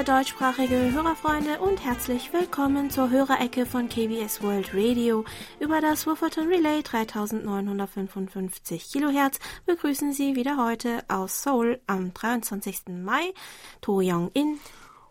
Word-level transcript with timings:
liebe 0.00 0.12
deutschsprachige 0.12 0.92
Hörerfreunde 0.92 1.58
und 1.58 1.84
herzlich 1.84 2.32
willkommen 2.32 2.88
zur 2.88 3.10
Hörerecke 3.10 3.66
von 3.66 3.90
KBS 3.90 4.42
World 4.42 4.70
Radio. 4.72 5.26
Über 5.58 5.82
das 5.82 6.06
Wufferton 6.06 6.48
Relay 6.48 6.82
3955 6.82 8.90
Kilohertz 8.90 9.38
begrüßen 9.66 10.14
Sie 10.14 10.36
wieder 10.36 10.56
heute 10.56 11.04
aus 11.08 11.42
Seoul 11.42 11.80
am 11.86 12.14
23. 12.14 12.84
Mai 12.88 13.34
To 13.82 14.00
Young 14.02 14.30
In 14.32 14.58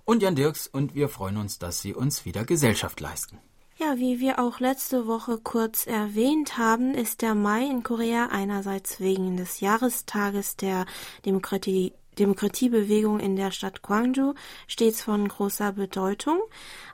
und 0.05 0.23
Jan 0.23 0.35
Dirks 0.35 0.65
und 0.65 0.95
wir 0.95 1.07
freuen 1.07 1.37
uns, 1.37 1.59
dass 1.59 1.81
Sie 1.81 1.93
uns 1.93 2.25
wieder 2.25 2.43
Gesellschaft 2.43 2.99
leisten. 2.99 3.37
Ja, 3.77 3.97
wie 3.97 4.19
wir 4.19 4.39
auch 4.39 4.59
letzte 4.59 5.05
Woche 5.05 5.37
kurz 5.37 5.85
erwähnt 5.85 6.57
haben, 6.57 6.95
ist 6.95 7.21
der 7.21 7.35
Mai 7.35 7.65
in 7.65 7.83
Korea 7.83 8.29
einerseits 8.31 8.99
wegen 8.99 9.37
des 9.37 9.59
Jahrestages 9.59 10.55
der 10.55 10.87
Demokratie 11.27 11.93
Demokratiebewegung 12.19 13.19
in 13.19 13.35
der 13.35 13.51
Stadt 13.51 13.81
Gwangju 13.81 14.33
stets 14.67 15.01
von 15.01 15.27
großer 15.27 15.71
Bedeutung. 15.71 16.39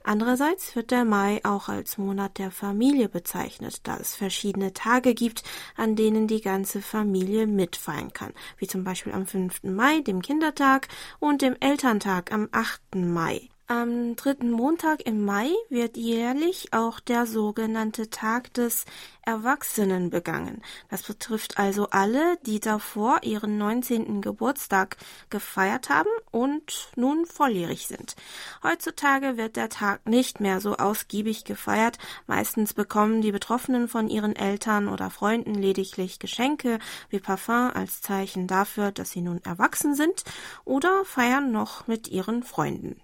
Andererseits 0.04 0.76
wird 0.76 0.92
der 0.92 1.04
Mai 1.04 1.42
auch 1.44 1.68
als 1.68 1.98
Monat 1.98 2.38
der 2.38 2.52
Familie 2.52 3.10
bezeichnet, 3.10 3.88
da 3.88 3.98
es 3.98 4.16
verschiedene 4.16 4.74
Tage 4.74 5.14
gibt, 5.14 5.44
an 5.76 5.96
denen 5.96 6.28
die 6.28 6.42
ganze 6.42 6.82
Familie 6.82 7.48
mitfeiern 7.48 8.14
kann, 8.14 8.34
wie 8.58 8.68
zum 8.68 8.84
Beispiel 8.84 9.14
am 9.14 9.26
5. 9.26 9.64
Mai, 9.64 10.02
dem 10.02 10.22
Kindertag, 10.22 10.88
und 11.20 11.42
dem 11.42 11.56
Elterntag 11.60 12.32
am 12.32 12.48
8. 12.52 12.96
Mai. 12.96 13.50
Am 13.68 14.16
dritten 14.16 14.52
Montag 14.52 15.08
im 15.08 15.26
Mai 15.26 15.50
wird 15.70 15.98
jährlich 15.98 16.72
auch 16.72 17.00
der 17.00 17.26
sogenannte 17.26 18.12
Tag 18.12 18.54
des 18.54 18.86
Erwachsenen 19.24 20.12
begangen. 20.12 20.62
Das 20.92 21.02
betrifft 21.02 21.58
also 21.58 21.90
alle, 21.90 22.38
die 22.46 22.60
davor 22.60 23.24
ihren 23.24 23.58
19. 23.58 24.22
Geburtstag 24.22 24.98
gefeiert 25.32 25.90
haben 25.90 26.12
und 26.30 26.92
nun 26.96 27.26
volljährig 27.26 27.88
sind. 27.88 28.16
Heutzutage 28.62 29.36
wird 29.36 29.56
der 29.56 29.70
Tag 29.70 30.08
nicht 30.08 30.40
mehr 30.40 30.62
so 30.62 30.76
ausgiebig 30.76 31.44
gefeiert. 31.44 31.98
Meistens 32.28 32.76
bekommen 32.76 33.22
die 33.22 33.32
Betroffenen 33.32 33.88
von 33.88 34.10
ihren 34.10 34.36
Eltern 34.36 34.88
oder 34.88 35.10
Freunden 35.10 35.56
lediglich 35.56 36.20
Geschenke 36.20 36.78
wie 37.10 37.20
Parfum 37.20 37.72
als 37.74 38.04
Zeichen 38.04 38.46
dafür, 38.46 38.92
dass 38.92 39.10
sie 39.10 39.22
nun 39.22 39.44
erwachsen 39.44 39.96
sind 39.96 40.24
oder 40.66 41.04
feiern 41.04 41.52
noch 41.52 41.88
mit 41.88 42.08
ihren 42.10 42.44
Freunden. 42.44 43.02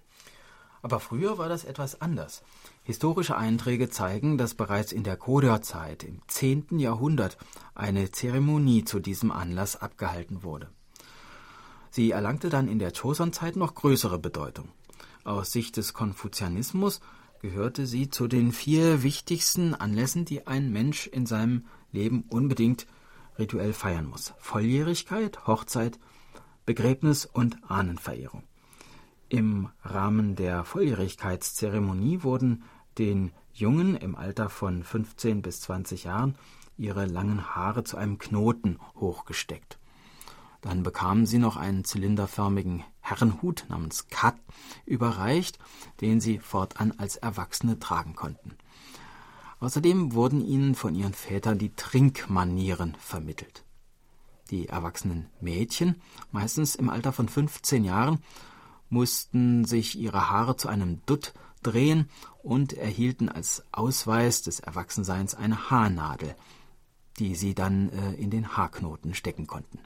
Aber 0.82 0.98
früher 0.98 1.38
war 1.38 1.48
das 1.48 1.64
etwas 1.64 2.00
anders. 2.00 2.42
Historische 2.82 3.36
Einträge 3.36 3.88
zeigen, 3.88 4.36
dass 4.36 4.54
bereits 4.54 4.90
in 4.90 5.04
der 5.04 5.16
Goryeo-Zeit 5.16 6.02
im 6.02 6.20
10. 6.26 6.80
Jahrhundert 6.80 7.38
eine 7.74 8.10
Zeremonie 8.10 8.84
zu 8.84 8.98
diesem 8.98 9.30
Anlass 9.30 9.76
abgehalten 9.76 10.42
wurde. 10.42 10.68
Sie 11.90 12.10
erlangte 12.10 12.48
dann 12.48 12.68
in 12.68 12.80
der 12.80 12.90
Joseon-Zeit 12.90 13.54
noch 13.54 13.74
größere 13.74 14.18
Bedeutung. 14.18 14.68
Aus 15.24 15.52
Sicht 15.52 15.76
des 15.76 15.94
Konfuzianismus 15.94 17.00
gehörte 17.40 17.86
sie 17.86 18.08
zu 18.08 18.26
den 18.26 18.50
vier 18.50 19.04
wichtigsten 19.04 19.74
Anlässen, 19.74 20.24
die 20.24 20.46
ein 20.46 20.72
Mensch 20.72 21.06
in 21.06 21.26
seinem 21.26 21.66
Leben 21.92 22.24
unbedingt 22.28 22.86
rituell 23.38 23.72
feiern 23.72 24.06
muss. 24.06 24.32
Volljährigkeit, 24.38 25.46
Hochzeit, 25.46 25.98
Begräbnis 26.66 27.26
und 27.26 27.58
Ahnenverehrung. 27.68 28.42
Im 29.32 29.70
Rahmen 29.82 30.36
der 30.36 30.62
Volljährigkeitszeremonie 30.62 32.22
wurden 32.22 32.64
den 32.98 33.32
Jungen 33.54 33.96
im 33.96 34.14
Alter 34.14 34.50
von 34.50 34.84
15 34.84 35.40
bis 35.40 35.62
20 35.62 36.04
Jahren 36.04 36.34
ihre 36.76 37.06
langen 37.06 37.56
Haare 37.56 37.82
zu 37.82 37.96
einem 37.96 38.18
Knoten 38.18 38.78
hochgesteckt. 38.94 39.78
Dann 40.60 40.82
bekamen 40.82 41.24
sie 41.24 41.38
noch 41.38 41.56
einen 41.56 41.82
zylinderförmigen 41.82 42.84
Herrenhut 43.00 43.64
namens 43.70 44.08
Kat 44.08 44.36
überreicht, 44.84 45.58
den 46.02 46.20
sie 46.20 46.38
fortan 46.38 46.92
als 46.98 47.16
Erwachsene 47.16 47.78
tragen 47.78 48.14
konnten. 48.14 48.58
Außerdem 49.60 50.12
wurden 50.12 50.44
ihnen 50.44 50.74
von 50.74 50.94
ihren 50.94 51.14
Vätern 51.14 51.56
die 51.56 51.74
Trinkmanieren 51.74 52.96
vermittelt. 52.96 53.64
Die 54.50 54.68
erwachsenen 54.68 55.30
Mädchen, 55.40 56.02
meistens 56.32 56.74
im 56.74 56.90
Alter 56.90 57.14
von 57.14 57.30
15 57.30 57.82
Jahren, 57.82 58.18
mussten 58.92 59.64
sich 59.64 59.98
ihre 59.98 60.30
Haare 60.30 60.56
zu 60.56 60.68
einem 60.68 61.00
Dutt 61.06 61.32
drehen 61.62 62.08
und 62.42 62.74
erhielten 62.74 63.28
als 63.28 63.64
Ausweis 63.72 64.42
des 64.42 64.60
Erwachsenseins 64.60 65.34
eine 65.34 65.70
Haarnadel, 65.70 66.36
die 67.18 67.34
sie 67.34 67.54
dann 67.54 67.88
äh, 67.88 68.12
in 68.14 68.30
den 68.30 68.56
Haarknoten 68.56 69.14
stecken 69.14 69.46
konnten. 69.46 69.78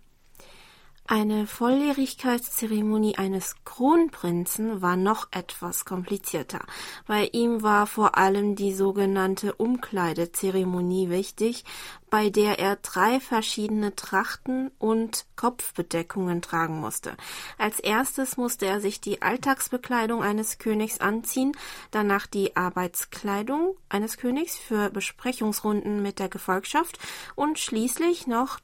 Eine 1.08 1.46
Volljährigkeitszeremonie 1.46 3.16
eines 3.16 3.54
Kronprinzen 3.64 4.82
war 4.82 4.96
noch 4.96 5.28
etwas 5.30 5.84
komplizierter. 5.84 6.66
Bei 7.06 7.28
ihm 7.32 7.62
war 7.62 7.86
vor 7.86 8.18
allem 8.18 8.56
die 8.56 8.74
sogenannte 8.74 9.54
Umkleidezeremonie 9.54 11.08
wichtig, 11.08 11.64
bei 12.10 12.28
der 12.28 12.58
er 12.58 12.74
drei 12.74 13.20
verschiedene 13.20 13.94
Trachten 13.94 14.72
und 14.80 15.26
Kopfbedeckungen 15.36 16.42
tragen 16.42 16.80
musste. 16.80 17.16
Als 17.56 17.78
erstes 17.78 18.36
musste 18.36 18.66
er 18.66 18.80
sich 18.80 19.00
die 19.00 19.22
Alltagsbekleidung 19.22 20.24
eines 20.24 20.58
Königs 20.58 20.98
anziehen, 20.98 21.52
danach 21.92 22.26
die 22.26 22.56
Arbeitskleidung 22.56 23.76
eines 23.88 24.16
Königs 24.16 24.58
für 24.58 24.90
Besprechungsrunden 24.90 26.02
mit 26.02 26.18
der 26.18 26.28
Gefolgschaft 26.28 26.98
und 27.36 27.60
schließlich 27.60 28.26
noch 28.26 28.58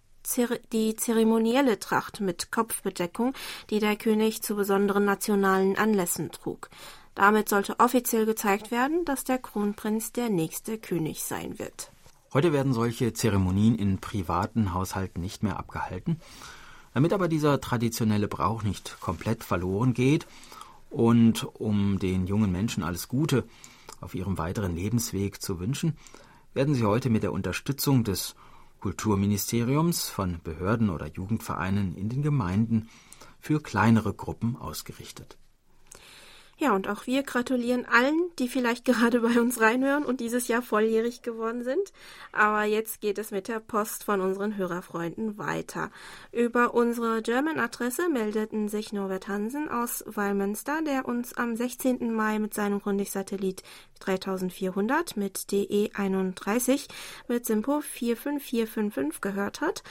die 0.73 0.97
zeremonielle 0.97 1.79
Tracht 1.79 2.21
mit 2.21 2.51
Kopfbedeckung, 2.51 3.35
die 3.71 3.79
der 3.79 3.97
König 3.97 4.43
zu 4.43 4.57
besonderen 4.57 5.05
nationalen 5.05 5.77
Anlässen 5.77 6.31
trug. 6.31 6.69
Damit 7.15 7.49
sollte 7.49 7.79
offiziell 7.79 8.25
gezeigt 8.25 8.71
werden, 8.71 9.05
dass 9.05 9.25
der 9.25 9.39
Kronprinz 9.39 10.13
der 10.13 10.31
nächste 10.31 10.79
König 10.79 11.23
sein 11.23 11.59
wird. 11.59 11.91
Heute 12.33 12.53
werden 12.55 12.73
solche 12.73 13.13
Zeremonien 13.13 13.75
in 13.75 13.99
privaten 13.99 14.73
Haushalten 14.73 15.21
nicht 15.21 15.43
mehr 15.43 15.59
abgehalten. 15.59 16.19
Damit 16.95 17.13
aber 17.13 17.29
dieser 17.29 17.61
traditionelle 17.61 18.29
Brauch 18.29 18.63
nicht 18.63 18.99
komplett 19.01 19.45
verloren 19.45 19.93
geht 19.93 20.27
und 20.89 21.45
um 21.45 21.99
den 21.99 22.27
jungen 22.27 22.53
Menschen 22.53 22.83
alles 22.83 23.09
Gute 23.09 23.45
auf 24.01 24.15
ihrem 24.15 24.39
weiteren 24.39 24.75
Lebensweg 24.75 25.43
zu 25.43 25.61
wünschen, 25.61 25.97
werden 26.55 26.75
sie 26.75 26.85
heute 26.85 27.11
mit 27.11 27.23
der 27.23 27.33
Unterstützung 27.33 28.05
des 28.05 28.35
Kulturministeriums, 28.83 30.09
von 30.09 30.41
Behörden 30.43 30.91
oder 30.91 31.07
Jugendvereinen 31.07 31.95
in 31.95 32.09
den 32.09 32.21
Gemeinden 32.21 32.89
für 33.39 33.63
kleinere 33.63 34.13
Gruppen 34.13 34.57
ausgerichtet. 34.57 35.39
Ja, 36.63 36.77
und 36.77 36.87
auch 36.89 37.09
wir 37.09 37.25
gratulieren 37.25 37.87
allen, 37.87 38.31
die 38.39 38.49
vielleicht 38.49 38.85
gerade 38.85 39.19
bei 39.19 39.41
uns 39.41 39.61
reinhören 39.61 40.05
und 40.05 40.21
dieses 40.21 40.47
Jahr 40.47 40.63
volljährig 40.63 41.23
geworden 41.23 41.65
sind. 41.65 41.93
Aber 42.31 42.63
jetzt 42.63 43.01
geht 43.01 43.19
es 43.19 43.33
mit 43.33 43.49
der 43.49 43.59
Post 43.59 44.05
von 44.05 44.21
unseren 44.21 44.57
Hörerfreunden 44.57 45.39
weiter. 45.39 45.91
Über 46.31 46.73
unsere 46.73 47.21
German-Adresse 47.21 48.09
meldeten 48.09 48.69
sich 48.69 48.93
Norbert 48.93 49.27
Hansen 49.27 49.69
aus 49.69 50.05
Weilmünster, 50.07 50.83
der 50.83 51.09
uns 51.09 51.37
am 51.37 51.57
16. 51.57 52.15
Mai 52.15 52.39
mit 52.39 52.55
seinem 52.55 52.81
Grundig-Satellit 52.81 53.65
3400 53.99 55.17
mit 55.17 55.51
DE 55.51 55.91
31 55.95 56.87
mit 57.27 57.45
Simpo 57.45 57.81
45455 57.81 59.21
gehört 59.21 59.61
hat 59.61 59.83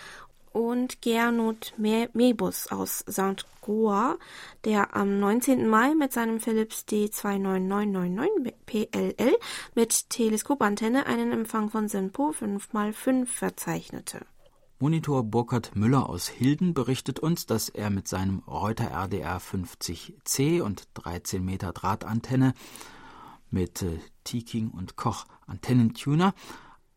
und 0.53 1.01
Gernot 1.01 1.73
Mebus 1.77 2.67
aus 2.71 3.05
St. 3.09 3.45
Goa, 3.61 4.17
der 4.65 4.95
am 4.95 5.19
19. 5.19 5.67
Mai 5.67 5.93
mit 5.95 6.13
seinem 6.13 6.39
Philips 6.39 6.85
D29999 6.89 8.53
PLL 8.65 9.37
mit 9.75 10.09
Teleskopantenne 10.09 11.05
einen 11.05 11.31
Empfang 11.31 11.69
von 11.69 11.87
SINPO 11.87 12.31
5x5 12.31 13.25
verzeichnete. 13.25 14.25
Monitor 14.79 15.23
Burkhard 15.23 15.75
Müller 15.75 16.09
aus 16.09 16.27
Hilden 16.27 16.73
berichtet 16.73 17.19
uns, 17.19 17.45
dass 17.45 17.69
er 17.69 17.91
mit 17.91 18.07
seinem 18.07 18.39
Reuter 18.39 18.89
RDR 18.91 19.39
50C 19.39 20.61
und 20.61 20.87
13 20.95 21.45
Meter 21.45 21.71
Drahtantenne 21.71 22.55
mit 23.51 23.83
äh, 23.83 23.99
T-King 24.23 24.71
und 24.71 24.95
Koch 24.95 25.25
Antennentuner 25.45 26.33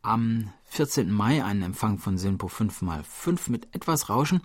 am 0.05 0.53
14. 0.67 1.11
Mai 1.11 1.45
einen 1.45 1.63
Empfang 1.63 1.99
von 1.99 2.19
Sinpo 2.19 2.47
5x5 2.47 3.51
mit 3.51 3.75
etwas 3.75 4.09
Rauschen 4.09 4.43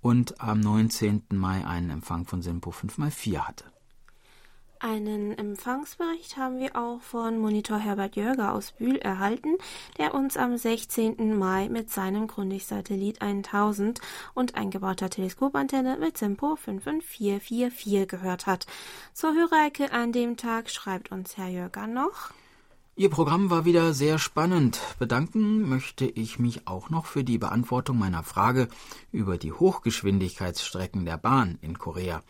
und 0.00 0.40
am 0.40 0.60
19. 0.60 1.24
Mai 1.30 1.66
einen 1.66 1.90
Empfang 1.90 2.24
von 2.24 2.42
Sinpo 2.42 2.70
5x4 2.70 3.38
hatte. 3.38 3.64
Einen 4.84 5.38
Empfangsbericht 5.38 6.36
haben 6.36 6.58
wir 6.58 6.74
auch 6.74 7.00
von 7.00 7.38
Monitor 7.38 7.78
Herbert 7.78 8.16
Jörger 8.16 8.52
aus 8.52 8.72
Bühl 8.72 8.96
erhalten, 8.96 9.56
der 9.96 10.12
uns 10.12 10.36
am 10.36 10.56
16. 10.56 11.38
Mai 11.38 11.68
mit 11.68 11.88
seinem 11.88 12.26
Grundig-Satellit 12.26 13.22
1000 13.22 14.00
und 14.34 14.56
eingebauter 14.56 15.08
Teleskopantenne 15.08 15.98
mit 15.98 16.18
Simpo 16.18 16.56
55444 16.56 18.08
gehört 18.08 18.46
hat. 18.46 18.66
Zur 19.12 19.34
Hörerecke 19.34 19.92
an 19.92 20.10
dem 20.10 20.36
Tag 20.36 20.68
schreibt 20.68 21.12
uns 21.12 21.36
Herr 21.36 21.48
Jörger 21.48 21.86
noch. 21.86 22.32
Ihr 22.94 23.08
Programm 23.08 23.48
war 23.48 23.64
wieder 23.64 23.94
sehr 23.94 24.18
spannend. 24.18 24.78
Bedanken 24.98 25.66
möchte 25.66 26.04
ich 26.04 26.38
mich 26.38 26.68
auch 26.68 26.90
noch 26.90 27.06
für 27.06 27.24
die 27.24 27.38
Beantwortung 27.38 27.98
meiner 27.98 28.22
Frage 28.22 28.68
über 29.10 29.38
die 29.38 29.50
Hochgeschwindigkeitsstrecken 29.50 31.06
der 31.06 31.16
Bahn 31.16 31.58
in 31.62 31.78
Korea. 31.78 32.22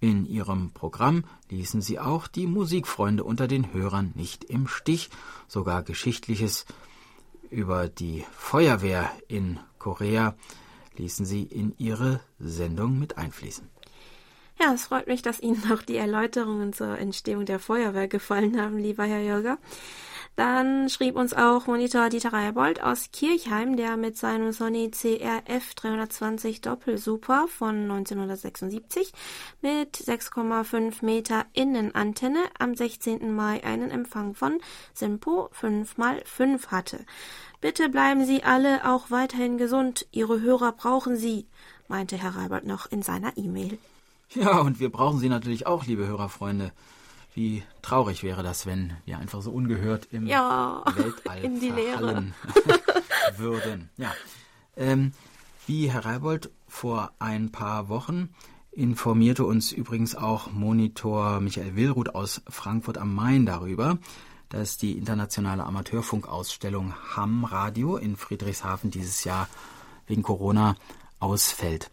In 0.00 0.24
ihrem 0.24 0.70
Programm 0.70 1.24
ließen 1.50 1.82
sie 1.82 1.98
auch 1.98 2.28
die 2.28 2.46
Musikfreunde 2.46 3.24
unter 3.24 3.46
den 3.46 3.74
Hörern 3.74 4.12
nicht 4.14 4.44
im 4.44 4.68
Stich. 4.68 5.10
Sogar 5.48 5.82
Geschichtliches 5.82 6.64
über 7.50 7.88
die 7.88 8.24
Feuerwehr 8.32 9.10
in 9.28 9.60
Korea 9.78 10.34
ließen 10.96 11.26
sie 11.26 11.42
in 11.42 11.74
ihre 11.76 12.20
Sendung 12.38 12.98
mit 12.98 13.18
einfließen. 13.18 13.69
Ja, 14.62 14.74
es 14.74 14.84
freut 14.84 15.06
mich, 15.06 15.22
dass 15.22 15.40
Ihnen 15.40 15.62
noch 15.68 15.80
die 15.80 15.96
Erläuterungen 15.96 16.74
zur 16.74 16.98
Entstehung 16.98 17.46
der 17.46 17.58
Feuerwehr 17.58 18.08
gefallen 18.08 18.60
haben, 18.60 18.76
lieber 18.76 19.04
Herr 19.04 19.22
Jürger. 19.22 19.56
Dann 20.36 20.90
schrieb 20.90 21.16
uns 21.16 21.32
auch 21.32 21.66
Monitor 21.66 22.10
Dieter 22.10 22.34
Reibold 22.34 22.82
aus 22.82 23.10
Kirchheim, 23.10 23.76
der 23.76 23.96
mit 23.96 24.18
seinem 24.18 24.52
Sony 24.52 24.90
CRF 24.90 25.74
320 25.76 26.60
Doppelsuper 26.60 27.48
von 27.48 27.90
1976 27.90 29.12
mit 29.62 29.96
6,5 29.96 31.04
Meter 31.06 31.46
Innenantenne 31.54 32.44
am 32.58 32.74
16. 32.74 33.34
Mai 33.34 33.64
einen 33.64 33.90
Empfang 33.90 34.34
von 34.34 34.60
Simpo 34.92 35.48
5x5 35.58 36.66
hatte. 36.66 37.06
Bitte 37.62 37.88
bleiben 37.88 38.26
Sie 38.26 38.42
alle 38.44 38.86
auch 38.86 39.10
weiterhin 39.10 39.56
gesund. 39.56 40.06
Ihre 40.12 40.42
Hörer 40.42 40.72
brauchen 40.72 41.16
Sie, 41.16 41.46
meinte 41.88 42.18
Herr 42.18 42.36
Reibold 42.36 42.66
noch 42.66 42.90
in 42.90 43.02
seiner 43.02 43.36
E-Mail. 43.38 43.78
Ja, 44.34 44.60
und 44.60 44.78
wir 44.78 44.90
brauchen 44.90 45.18
Sie 45.18 45.28
natürlich 45.28 45.66
auch, 45.66 45.86
liebe 45.86 46.06
Hörerfreunde. 46.06 46.72
Wie 47.34 47.62
traurig 47.82 48.22
wäre 48.22 48.42
das, 48.42 48.66
wenn 48.66 48.92
wir 49.04 49.18
einfach 49.18 49.40
so 49.40 49.52
ungehört 49.52 50.08
im 50.10 50.26
ja, 50.26 50.82
Weltall 50.96 51.44
in 51.44 51.60
die 51.60 51.70
verhallen 51.70 52.34
würden. 53.36 53.88
Ja. 53.96 54.12
Ähm, 54.76 55.12
wie 55.66 55.90
Herr 55.90 56.04
Reibold 56.04 56.50
vor 56.66 57.12
ein 57.20 57.52
paar 57.52 57.88
Wochen 57.88 58.30
informierte 58.72 59.44
uns 59.44 59.72
übrigens 59.72 60.16
auch 60.16 60.50
Monitor 60.50 61.40
Michael 61.40 61.76
Willruth 61.76 62.14
aus 62.14 62.42
Frankfurt 62.48 62.98
am 62.98 63.14
Main 63.14 63.46
darüber, 63.46 63.98
dass 64.48 64.76
die 64.76 64.98
internationale 64.98 65.64
Amateurfunkausstellung 65.64 66.94
Ham 67.14 67.44
Radio 67.44 67.96
in 67.96 68.16
Friedrichshafen 68.16 68.90
dieses 68.90 69.24
Jahr 69.24 69.48
wegen 70.06 70.22
Corona 70.22 70.74
ausfällt. 71.20 71.90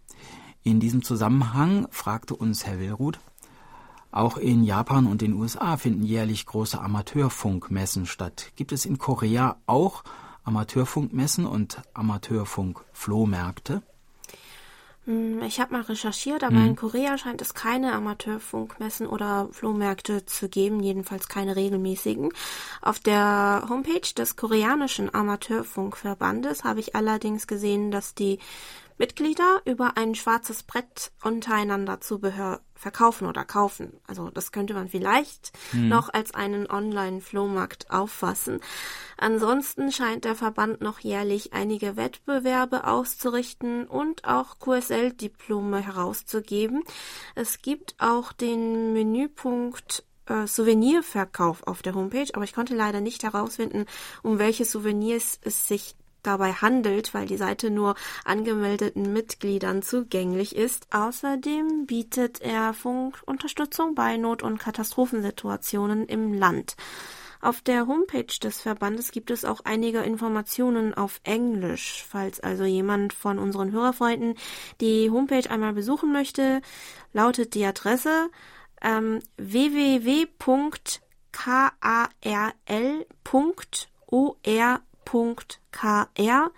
In 0.68 0.82
diesem 0.82 1.02
Zusammenhang 1.02 1.88
fragte 1.92 2.36
uns 2.36 2.66
Herr 2.66 2.78
Willruth, 2.78 3.22
auch 4.12 4.36
in 4.36 4.66
Japan 4.66 5.08
und 5.08 5.22
den 5.22 5.32
USA 5.32 5.78
finden 5.78 6.04
jährlich 6.04 6.46
große 6.46 6.78
Amateurfunkmessen 6.78 8.06
statt. 8.06 8.52
Gibt 8.58 8.74
es 8.74 8.86
in 8.86 8.98
Korea 8.98 9.56
auch 9.66 10.04
Amateurfunkmessen 10.44 11.46
und 11.46 11.82
Amateurfunkflohmärkte? 11.94 13.82
Hm, 15.06 15.42
ich 15.44 15.62
habe 15.62 15.72
mal 15.72 15.84
recherchiert, 15.84 16.44
aber 16.44 16.58
mhm. 16.58 16.68
in 16.68 16.76
Korea 16.76 17.18
scheint 17.18 17.42
es 17.42 17.54
keine 17.54 17.94
Amateurfunkmessen 17.94 19.08
oder 19.08 19.48
Flohmärkte 19.54 20.26
zu 20.26 20.50
geben, 20.50 20.82
jedenfalls 20.82 21.30
keine 21.30 21.56
regelmäßigen. 21.56 22.34
Auf 22.82 23.00
der 23.00 23.68
Homepage 23.70 24.14
des 24.18 24.36
koreanischen 24.36 25.16
Amateurfunkverbandes 25.16 26.66
habe 26.66 26.82
ich 26.82 26.94
allerdings 26.94 27.48
gesehen, 27.48 27.90
dass 27.90 28.16
die 28.16 28.40
Mitglieder 28.98 29.62
über 29.66 29.98
ein 29.98 30.16
schwarzes 30.16 30.64
Brett 30.64 31.12
untereinander 31.24 32.02
Zubehör 32.02 32.62
verkaufen 32.74 33.28
oder 33.28 33.46
kaufen. 33.46 34.00
Also 34.08 34.30
das 34.30 34.52
könnte 34.52 34.74
man 34.74 34.88
vielleicht 34.88 35.52
hm. 35.72 35.90
noch 35.90 36.14
als 36.14 36.34
einen 36.34 36.70
Online-Flohmarkt 36.70 37.92
auffassen. 37.92 38.60
Ansonsten 39.18 39.92
scheint 39.92 40.26
der 40.26 40.36
Verband 40.36 40.82
noch 40.82 41.00
jährlich 41.00 41.54
einige 41.54 41.96
Wettbewerbe 41.96 42.86
auszurichten 42.86 43.88
und 43.88 44.26
auch 44.26 44.60
QSL-Diplome 44.60 45.80
herauszugeben. 45.80 46.84
Es 47.36 47.62
gibt 47.62 47.96
auch 48.00 48.32
den 48.32 48.94
Menüpunkt 48.94 50.04
äh, 50.28 50.48
Souvenirverkauf 50.48 51.66
auf 51.66 51.82
der 51.82 51.96
Homepage, 51.96 52.30
aber 52.34 52.44
ich 52.44 52.54
konnte 52.54 52.76
leider 52.76 53.02
nicht 53.02 53.24
herausfinden, 53.24 53.86
um 54.24 54.40
welche 54.40 54.66
Souvenirs 54.66 55.40
es 55.44 55.68
sich 55.68 55.96
dabei 56.28 56.54
handelt, 56.54 57.14
weil 57.14 57.26
die 57.26 57.38
Seite 57.38 57.70
nur 57.70 57.96
angemeldeten 58.26 59.14
Mitgliedern 59.14 59.82
zugänglich 59.82 60.56
ist. 60.56 60.88
Außerdem 60.92 61.88
bietet 61.88 62.42
er 62.42 62.74
Funkunterstützung 62.74 63.96
bei 63.96 64.18
Not- 64.18 64.44
und 64.44 64.60
Katastrophensituationen 64.60 66.06
im 66.06 66.34
Land. 66.34 66.76
Auf 67.40 67.62
der 67.62 67.88
Homepage 67.88 68.34
des 68.42 68.62
Verbandes 68.62 69.12
gibt 69.12 69.32
es 69.32 69.46
auch 69.46 69.62
einige 69.64 70.00
Informationen 70.00 70.94
auf 70.94 71.22
Englisch. 71.24 72.04
Falls 72.08 72.40
also 72.40 72.66
jemand 72.66 73.14
von 73.14 73.40
unseren 73.40 73.72
Hörerfreunden 73.72 74.36
die 74.82 75.10
Homepage 75.12 75.50
einmal 75.50 75.74
besuchen 75.74 76.12
möchte, 76.12 76.62
lautet 77.14 77.54
die 77.54 77.66
Adresse 77.66 78.30
ähm, 78.82 79.20
www.karl.or 79.38 80.38
kr-eng. 85.72 86.54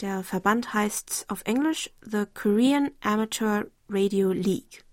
Der 0.00 0.24
Verband 0.24 0.72
heißt 0.74 1.26
auf 1.28 1.42
Englisch 1.44 1.90
The 2.02 2.24
Korean 2.32 2.90
Amateur 3.02 3.66
Radio 3.88 4.32
League. 4.32 4.84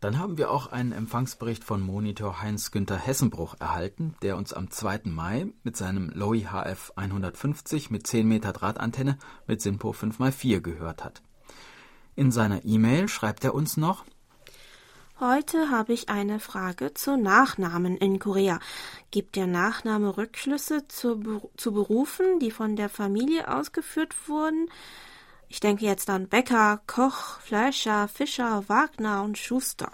Dann 0.00 0.18
haben 0.18 0.36
wir 0.38 0.50
auch 0.50 0.66
einen 0.66 0.92
Empfangsbericht 0.92 1.64
von 1.64 1.80
Monitor 1.80 2.42
Heinz-Günther 2.42 2.98
Hessenbruch 2.98 3.56
erhalten, 3.58 4.14
der 4.22 4.36
uns 4.36 4.52
am 4.52 4.70
2. 4.70 5.02
Mai 5.04 5.46
mit 5.62 5.76
seinem 5.76 6.10
Lowy 6.10 6.46
HF 6.50 6.92
150 6.96 7.90
mit 7.90 8.06
10 8.06 8.26
Meter 8.26 8.52
Drahtantenne 8.52 9.18
mit 9.46 9.62
SINPO 9.62 9.92
5x4 9.92 10.60
gehört 10.60 11.04
hat. 11.04 11.22
In 12.16 12.30
seiner 12.32 12.64
E-Mail 12.64 13.08
schreibt 13.08 13.44
er 13.44 13.54
uns 13.54 13.76
noch, 13.76 14.04
Heute 15.20 15.70
habe 15.70 15.92
ich 15.92 16.08
eine 16.08 16.40
Frage 16.40 16.92
zu 16.92 17.16
Nachnamen 17.16 17.96
in 17.96 18.18
Korea. 18.18 18.58
Gibt 19.12 19.36
der 19.36 19.46
Nachname 19.46 20.16
Rückschlüsse 20.16 20.88
zu, 20.88 21.50
zu 21.56 21.72
Berufen, 21.72 22.40
die 22.40 22.50
von 22.50 22.74
der 22.74 22.88
Familie 22.88 23.46
ausgeführt 23.46 24.28
wurden? 24.28 24.68
Ich 25.48 25.60
denke 25.60 25.84
jetzt 25.84 26.10
an 26.10 26.26
Bäcker, 26.26 26.80
Koch, 26.88 27.38
Fleischer, 27.38 28.08
Fischer, 28.08 28.68
Wagner 28.68 29.22
und 29.22 29.38
Schuster. 29.38 29.92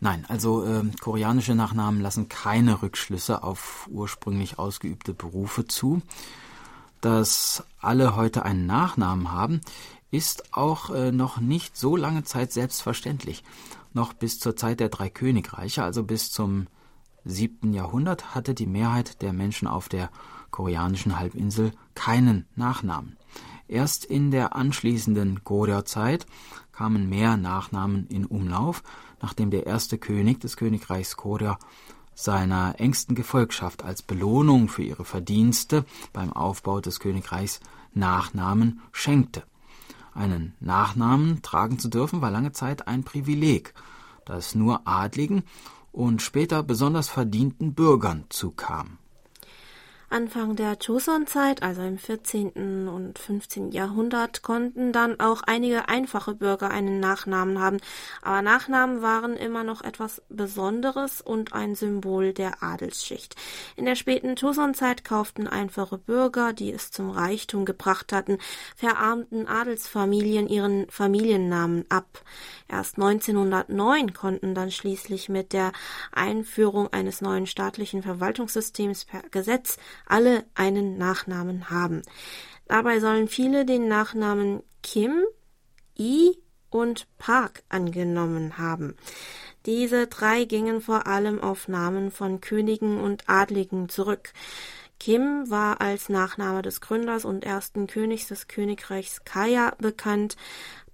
Nein, 0.00 0.24
also 0.26 0.64
äh, 0.64 0.82
koreanische 1.00 1.54
Nachnamen 1.54 2.00
lassen 2.00 2.28
keine 2.28 2.82
Rückschlüsse 2.82 3.44
auf 3.44 3.88
ursprünglich 3.92 4.58
ausgeübte 4.58 5.14
Berufe 5.14 5.68
zu. 5.68 6.02
Dass 7.00 7.62
alle 7.80 8.16
heute 8.16 8.44
einen 8.44 8.66
Nachnamen 8.66 9.30
haben, 9.30 9.60
ist 10.14 10.54
auch 10.54 10.90
äh, 10.90 11.10
noch 11.10 11.40
nicht 11.40 11.76
so 11.76 11.96
lange 11.96 12.22
Zeit 12.22 12.52
selbstverständlich. 12.52 13.42
Noch 13.92 14.12
bis 14.12 14.38
zur 14.38 14.54
Zeit 14.54 14.78
der 14.78 14.88
drei 14.88 15.10
Königreiche, 15.10 15.82
also 15.82 16.04
bis 16.04 16.30
zum 16.30 16.68
siebten 17.24 17.72
Jahrhundert, 17.72 18.32
hatte 18.32 18.54
die 18.54 18.66
Mehrheit 18.66 19.22
der 19.22 19.32
Menschen 19.32 19.66
auf 19.66 19.88
der 19.88 20.10
koreanischen 20.52 21.18
Halbinsel 21.18 21.72
keinen 21.96 22.46
Nachnamen. 22.54 23.16
Erst 23.66 24.04
in 24.04 24.30
der 24.30 24.54
anschließenden 24.54 25.40
Goryeo-Zeit 25.42 26.26
kamen 26.70 27.08
mehr 27.08 27.36
Nachnamen 27.36 28.06
in 28.06 28.24
Umlauf, 28.24 28.84
nachdem 29.20 29.50
der 29.50 29.66
erste 29.66 29.98
König 29.98 30.38
des 30.40 30.56
Königreichs 30.56 31.16
Goryeo 31.16 31.56
seiner 32.14 32.76
engsten 32.78 33.16
Gefolgschaft 33.16 33.82
als 33.82 34.02
Belohnung 34.02 34.68
für 34.68 34.84
ihre 34.84 35.04
Verdienste 35.04 35.84
beim 36.12 36.32
Aufbau 36.32 36.80
des 36.80 37.00
Königreichs 37.00 37.58
Nachnamen 37.94 38.80
schenkte. 38.92 39.42
Einen 40.14 40.54
Nachnamen 40.60 41.42
tragen 41.42 41.78
zu 41.78 41.88
dürfen 41.88 42.22
war 42.22 42.30
lange 42.30 42.52
Zeit 42.52 42.86
ein 42.86 43.02
Privileg, 43.02 43.74
das 44.24 44.54
nur 44.54 44.86
Adligen 44.86 45.42
und 45.90 46.22
später 46.22 46.62
besonders 46.62 47.08
verdienten 47.08 47.74
Bürgern 47.74 48.24
zukam. 48.28 48.98
Anfang 50.14 50.54
der 50.54 50.76
Joseon-Zeit, 50.80 51.64
also 51.64 51.82
im 51.82 51.98
14. 51.98 52.86
und 52.86 53.18
15. 53.18 53.72
Jahrhundert, 53.72 54.42
konnten 54.42 54.92
dann 54.92 55.18
auch 55.18 55.42
einige 55.42 55.88
einfache 55.88 56.36
Bürger 56.36 56.70
einen 56.70 57.00
Nachnamen 57.00 57.58
haben, 57.58 57.78
aber 58.22 58.40
Nachnamen 58.40 59.02
waren 59.02 59.36
immer 59.36 59.64
noch 59.64 59.82
etwas 59.82 60.22
Besonderes 60.28 61.20
und 61.20 61.52
ein 61.52 61.74
Symbol 61.74 62.32
der 62.32 62.62
Adelsschicht. 62.62 63.34
In 63.74 63.86
der 63.86 63.96
späten 63.96 64.36
Joseon-Zeit 64.36 65.02
kauften 65.02 65.48
einfache 65.48 65.98
Bürger, 65.98 66.52
die 66.52 66.72
es 66.72 66.92
zum 66.92 67.10
Reichtum 67.10 67.64
gebracht 67.64 68.12
hatten, 68.12 68.38
verarmten 68.76 69.48
Adelsfamilien 69.48 70.46
ihren 70.46 70.88
Familiennamen 70.90 71.86
ab. 71.88 72.22
Erst 72.68 72.98
1909 72.98 74.14
konnten 74.14 74.54
dann 74.54 74.70
schließlich 74.70 75.28
mit 75.28 75.52
der 75.52 75.72
Einführung 76.12 76.92
eines 76.92 77.20
neuen 77.20 77.48
staatlichen 77.48 78.04
Verwaltungssystems 78.04 79.06
per 79.06 79.22
Gesetz 79.30 79.76
alle 80.06 80.44
einen 80.54 80.98
Nachnamen 80.98 81.70
haben. 81.70 82.02
Dabei 82.66 83.00
sollen 83.00 83.28
viele 83.28 83.64
den 83.64 83.88
Nachnamen 83.88 84.62
Kim, 84.82 85.22
I 85.98 86.38
und 86.70 87.06
Park 87.18 87.62
angenommen 87.68 88.58
haben. 88.58 88.96
Diese 89.66 90.06
drei 90.06 90.44
gingen 90.44 90.80
vor 90.80 91.06
allem 91.06 91.40
auf 91.40 91.68
Namen 91.68 92.10
von 92.10 92.40
Königen 92.40 93.00
und 93.00 93.28
Adligen 93.28 93.88
zurück. 93.88 94.32
Kim 95.00 95.50
war 95.50 95.80
als 95.80 96.08
Nachname 96.08 96.62
des 96.62 96.80
Gründers 96.80 97.24
und 97.24 97.44
ersten 97.44 97.86
Königs 97.86 98.28
des 98.28 98.48
Königreichs 98.48 99.24
Kaya 99.24 99.74
bekannt. 99.78 100.36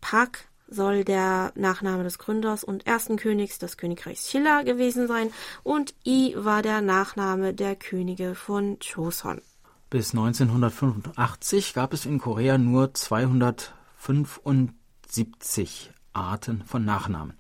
Pak 0.01 0.50
soll 0.71 1.05
der 1.05 1.53
Nachname 1.55 2.05
des 2.05 2.19
Gründers 2.19 2.65
und 2.65 2.87
ersten 2.87 3.17
Königs 3.17 3.59
des 3.59 3.77
Königreichs 3.77 4.29
Chilla 4.29 4.63
gewesen 4.63 5.07
sein 5.07 5.31
und 5.63 5.95
I 6.07 6.35
war 6.37 6.63
der 6.63 6.81
Nachname 6.81 7.53
der 7.53 7.77
Könige 7.77 8.35
von 8.35 8.79
Joseon. 8.81 9.43
Bis 9.91 10.13
1985 10.13 11.75
gab 11.75 11.93
es 11.93 12.07
in 12.07 12.21
Korea 12.21 12.57
nur 12.59 12.95
275 12.95 15.91
Arten 16.13 16.63
von 16.65 16.85
Nachnamen. 16.85 17.35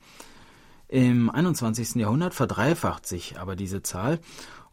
Im 0.88 1.30
21. 1.30 1.94
Jahrhundert 1.94 2.34
verdreifacht 2.34 3.06
sich 3.06 3.38
aber 3.38 3.54
diese 3.54 3.82
Zahl 3.82 4.18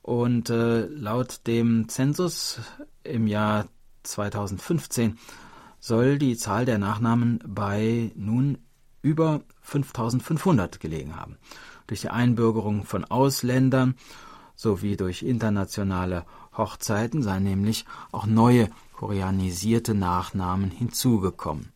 und 0.01 0.49
äh, 0.49 0.87
laut 0.87 1.45
dem 1.45 1.87
Zensus 1.89 2.59
im 3.03 3.27
Jahr 3.27 3.67
2015 4.01 5.19
soll 5.79 6.17
die 6.17 6.37
Zahl 6.37 6.65
der 6.65 6.77
Nachnamen 6.77 7.39
bei 7.45 8.11
nun 8.15 8.57
über 9.01 9.41
5500 9.61 10.79
gelegen 10.79 11.15
haben. 11.15 11.37
Durch 11.87 12.01
die 12.01 12.09
Einbürgerung 12.09 12.83
von 12.83 13.05
Ausländern 13.05 13.95
sowie 14.55 14.97
durch 14.97 15.23
internationale 15.23 16.25
Hochzeiten 16.57 17.21
seien 17.21 17.43
nämlich 17.43 17.85
auch 18.11 18.25
neue 18.25 18.69
koreanisierte 18.93 19.93
Nachnamen 19.93 20.71
hinzugekommen. 20.71 21.71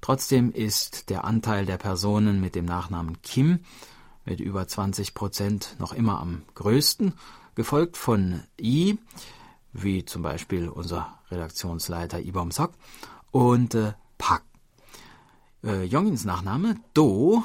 Trotzdem 0.00 0.52
ist 0.52 1.10
der 1.10 1.24
Anteil 1.24 1.66
der 1.66 1.78
Personen 1.78 2.40
mit 2.40 2.54
dem 2.54 2.64
Nachnamen 2.64 3.20
Kim 3.22 3.58
mit 4.24 4.40
über 4.40 4.66
20 4.66 5.14
Prozent 5.14 5.76
noch 5.78 5.92
immer 5.92 6.20
am 6.20 6.42
größten, 6.54 7.12
gefolgt 7.54 7.96
von 7.96 8.42
I, 8.60 8.98
wie 9.72 10.04
zum 10.04 10.22
Beispiel 10.22 10.68
unser 10.68 11.18
Redaktionsleiter 11.30 12.20
Ibom 12.20 12.50
Sok, 12.50 12.72
und 13.36 13.74
äh, 13.74 13.92
Pak. 14.16 14.44
Äh, 15.62 15.84
Jongins 15.84 16.24
Nachname 16.24 16.76
Do 16.94 17.44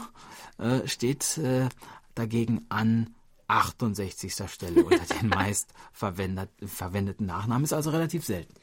äh, 0.58 0.88
steht 0.88 1.38
äh, 1.38 1.68
dagegen 2.16 2.66
an 2.70 3.14
68. 3.52 4.34
Stelle 4.48 4.84
unter 4.86 5.16
den 5.16 5.30
meist 5.30 5.74
verwendet, 5.92 6.50
verwendeten 6.66 7.26
Nachnamen. 7.26 7.64
Ist 7.64 7.74
also 7.74 7.90
relativ 7.90 8.26
selten. 8.26 8.54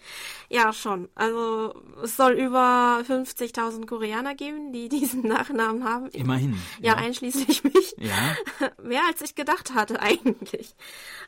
Ja, 0.49 0.73
schon. 0.73 1.09
Also 1.15 1.75
es 2.03 2.17
soll 2.17 2.33
über 2.33 3.03
50.000 3.07 3.87
Koreaner 3.87 4.35
geben, 4.35 4.73
die 4.73 4.89
diesen 4.89 5.23
Nachnamen 5.23 5.85
haben. 5.85 6.09
Immerhin. 6.11 6.55
Ja, 6.81 6.93
ja. 6.93 6.95
einschließlich 6.97 7.65
mich. 7.65 7.95
Ja. 7.99 8.37
Mehr 8.83 9.03
als 9.07 9.21
ich 9.21 9.35
gedacht 9.35 9.75
hatte 9.75 10.01
eigentlich. 10.01 10.75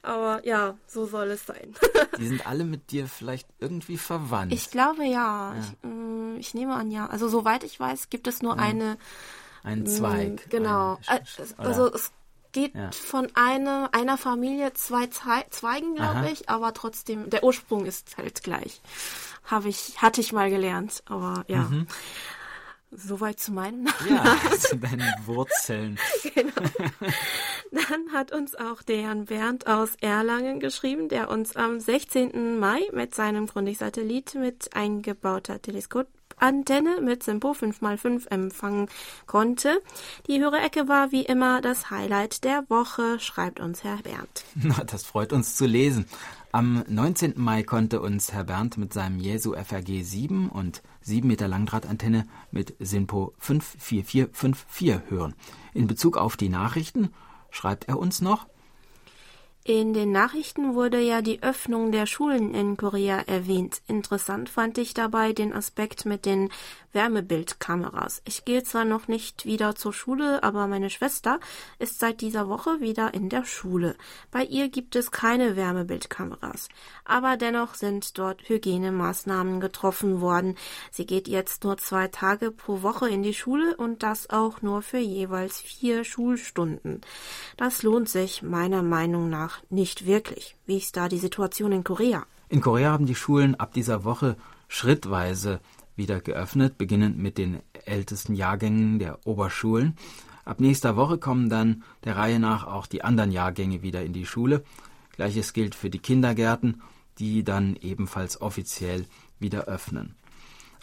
Aber 0.02 0.44
ja, 0.46 0.76
so 0.86 1.06
soll 1.06 1.28
es 1.28 1.46
sein. 1.46 1.74
die 2.18 2.26
sind 2.26 2.46
alle 2.46 2.64
mit 2.64 2.90
dir 2.90 3.06
vielleicht 3.06 3.48
irgendwie 3.58 3.98
verwandt. 3.98 4.52
Ich 4.52 4.70
glaube 4.70 5.04
ja. 5.04 5.54
ja. 5.54 5.56
Ich, 5.60 5.88
äh, 5.88 6.38
ich, 6.38 6.54
nehme 6.54 6.74
an 6.74 6.90
ja. 6.90 7.06
Also 7.06 7.28
soweit 7.28 7.64
ich 7.64 7.78
weiß, 7.78 8.08
gibt 8.08 8.26
es 8.26 8.42
nur 8.42 8.56
ja. 8.56 8.62
eine 8.62 8.96
ein 9.62 9.86
Zweig. 9.86 10.48
Genau. 10.48 10.98
Ein, 11.06 11.20
also 11.58 11.92
es 11.92 12.12
geht 12.52 12.74
ja. 12.74 12.90
von 12.92 13.28
einer, 13.34 13.90
einer 13.92 14.18
Familie 14.18 14.72
zwei 14.74 15.06
Zweigen, 15.06 15.94
glaube 15.94 16.30
ich, 16.30 16.48
aber 16.48 16.74
trotzdem, 16.74 17.30
der 17.30 17.44
Ursprung 17.44 17.86
ist 17.86 18.16
halt 18.16 18.42
gleich. 18.42 18.80
Habe 19.44 19.68
ich, 19.68 20.00
hatte 20.00 20.20
ich 20.20 20.32
mal 20.32 20.50
gelernt, 20.50 21.02
aber 21.06 21.44
ja. 21.48 21.62
Mhm. 21.62 21.86
Soweit 22.92 23.38
zu 23.38 23.52
meinem 23.52 23.84
Namen. 23.84 24.08
Ja, 24.08 24.36
zu 24.58 24.76
deinen 24.76 25.14
Wurzeln. 25.24 25.96
genau. 26.34 26.68
Dann 27.70 28.12
hat 28.12 28.32
uns 28.32 28.56
auch 28.56 28.82
der 28.82 29.02
Jan 29.02 29.26
Bernd 29.26 29.68
aus 29.68 29.90
Erlangen 30.00 30.58
geschrieben, 30.58 31.08
der 31.08 31.30
uns 31.30 31.54
am 31.54 31.78
16. 31.78 32.58
Mai 32.58 32.80
mit 32.92 33.14
seinem 33.14 33.46
Grundig-Satellit 33.46 34.34
mit 34.34 34.74
eingebauter 34.74 35.62
Teleskop 35.62 36.08
Antenne 36.40 37.00
mit 37.00 37.22
Simpo 37.22 37.52
5x5 37.52 38.28
empfangen 38.28 38.88
konnte. 39.26 39.82
Die 40.26 40.40
Hörerecke 40.40 40.88
war 40.88 41.12
wie 41.12 41.24
immer 41.24 41.60
das 41.60 41.90
Highlight 41.90 42.44
der 42.44 42.64
Woche, 42.68 43.20
schreibt 43.20 43.60
uns 43.60 43.84
Herr 43.84 43.98
Bernd. 43.98 44.44
Na, 44.54 44.82
das 44.84 45.04
freut 45.04 45.32
uns 45.32 45.56
zu 45.56 45.66
lesen. 45.66 46.06
Am 46.52 46.82
19. 46.88 47.34
Mai 47.36 47.62
konnte 47.62 48.00
uns 48.00 48.32
Herr 48.32 48.44
Bernd 48.44 48.76
mit 48.76 48.92
seinem 48.92 49.20
Jesu 49.20 49.54
FRG 49.54 50.02
7 50.02 50.48
und 50.48 50.82
7 51.02 51.28
Meter 51.28 51.46
Langdrahtantenne 51.46 52.26
mit 52.50 52.74
SINPO 52.80 53.34
54454 53.38 55.10
hören. 55.10 55.34
In 55.74 55.86
Bezug 55.86 56.16
auf 56.16 56.36
die 56.36 56.48
Nachrichten 56.48 57.10
schreibt 57.50 57.88
er 57.88 57.98
uns 57.98 58.20
noch, 58.20 58.46
in 59.62 59.92
den 59.92 60.10
Nachrichten 60.10 60.74
wurde 60.74 60.98
ja 61.00 61.20
die 61.20 61.42
Öffnung 61.42 61.92
der 61.92 62.06
Schulen 62.06 62.54
in 62.54 62.78
Korea 62.78 63.18
erwähnt. 63.18 63.82
Interessant 63.86 64.48
fand 64.48 64.78
ich 64.78 64.94
dabei 64.94 65.34
den 65.34 65.52
Aspekt 65.52 66.06
mit 66.06 66.24
den 66.24 66.48
Wärmebildkameras. 66.92 68.22
Ich 68.24 68.44
gehe 68.44 68.64
zwar 68.64 68.84
noch 68.84 69.06
nicht 69.06 69.44
wieder 69.44 69.76
zur 69.76 69.92
Schule, 69.92 70.42
aber 70.42 70.66
meine 70.66 70.90
Schwester 70.90 71.38
ist 71.78 72.00
seit 72.00 72.20
dieser 72.20 72.48
Woche 72.48 72.80
wieder 72.80 73.14
in 73.14 73.28
der 73.28 73.44
Schule. 73.44 73.96
Bei 74.30 74.44
ihr 74.44 74.70
gibt 74.70 74.96
es 74.96 75.12
keine 75.12 75.56
Wärmebildkameras. 75.56 76.68
Aber 77.04 77.36
dennoch 77.36 77.74
sind 77.74 78.18
dort 78.18 78.48
Hygienemaßnahmen 78.48 79.60
getroffen 79.60 80.20
worden. 80.20 80.56
Sie 80.90 81.06
geht 81.06 81.28
jetzt 81.28 81.64
nur 81.64 81.76
zwei 81.76 82.08
Tage 82.08 82.50
pro 82.50 82.82
Woche 82.82 83.08
in 83.08 83.22
die 83.22 83.34
Schule 83.34 83.76
und 83.76 84.02
das 84.02 84.30
auch 84.30 84.62
nur 84.62 84.82
für 84.82 84.98
jeweils 84.98 85.60
vier 85.60 86.02
Schulstunden. 86.04 87.02
Das 87.56 87.82
lohnt 87.82 88.08
sich 88.08 88.42
meiner 88.42 88.82
Meinung 88.82 89.28
nach 89.28 89.49
nach 89.50 89.62
nicht 89.70 90.06
wirklich. 90.06 90.56
Wie 90.66 90.76
ist 90.76 90.96
da 90.96 91.08
die 91.08 91.18
Situation 91.18 91.72
in 91.72 91.84
Korea? 91.84 92.24
In 92.48 92.60
Korea 92.60 92.92
haben 92.92 93.06
die 93.06 93.14
Schulen 93.14 93.54
ab 93.54 93.72
dieser 93.72 94.04
Woche 94.04 94.36
schrittweise 94.68 95.60
wieder 95.96 96.20
geöffnet, 96.20 96.78
beginnend 96.78 97.18
mit 97.18 97.36
den 97.38 97.60
ältesten 97.84 98.34
Jahrgängen 98.34 98.98
der 98.98 99.18
Oberschulen. 99.26 99.96
Ab 100.44 100.60
nächster 100.60 100.96
Woche 100.96 101.18
kommen 101.18 101.48
dann 101.48 101.82
der 102.04 102.16
Reihe 102.16 102.38
nach 102.38 102.66
auch 102.66 102.86
die 102.86 103.02
anderen 103.02 103.32
Jahrgänge 103.32 103.82
wieder 103.82 104.02
in 104.02 104.12
die 104.12 104.26
Schule. 104.26 104.64
Gleiches 105.16 105.52
gilt 105.52 105.74
für 105.74 105.90
die 105.90 105.98
Kindergärten, 105.98 106.82
die 107.18 107.44
dann 107.44 107.76
ebenfalls 107.76 108.40
offiziell 108.40 109.04
wieder 109.38 109.64
öffnen. 109.64 110.14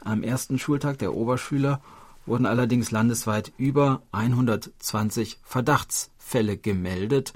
Am 0.01 0.23
ersten 0.23 0.59
Schultag 0.59 0.99
der 0.99 1.15
Oberschüler 1.15 1.81
wurden 2.25 2.45
allerdings 2.45 2.91
landesweit 2.91 3.51
über 3.57 4.03
120 4.11 5.39
Verdachtsfälle 5.43 6.57
gemeldet 6.57 7.33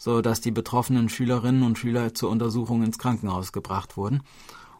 so 0.00 0.22
dass 0.22 0.40
die 0.40 0.50
betroffenen 0.50 1.10
Schülerinnen 1.10 1.62
und 1.62 1.78
Schüler 1.78 2.14
zur 2.14 2.30
Untersuchung 2.30 2.82
ins 2.82 2.98
Krankenhaus 2.98 3.52
gebracht 3.52 3.98
wurden 3.98 4.22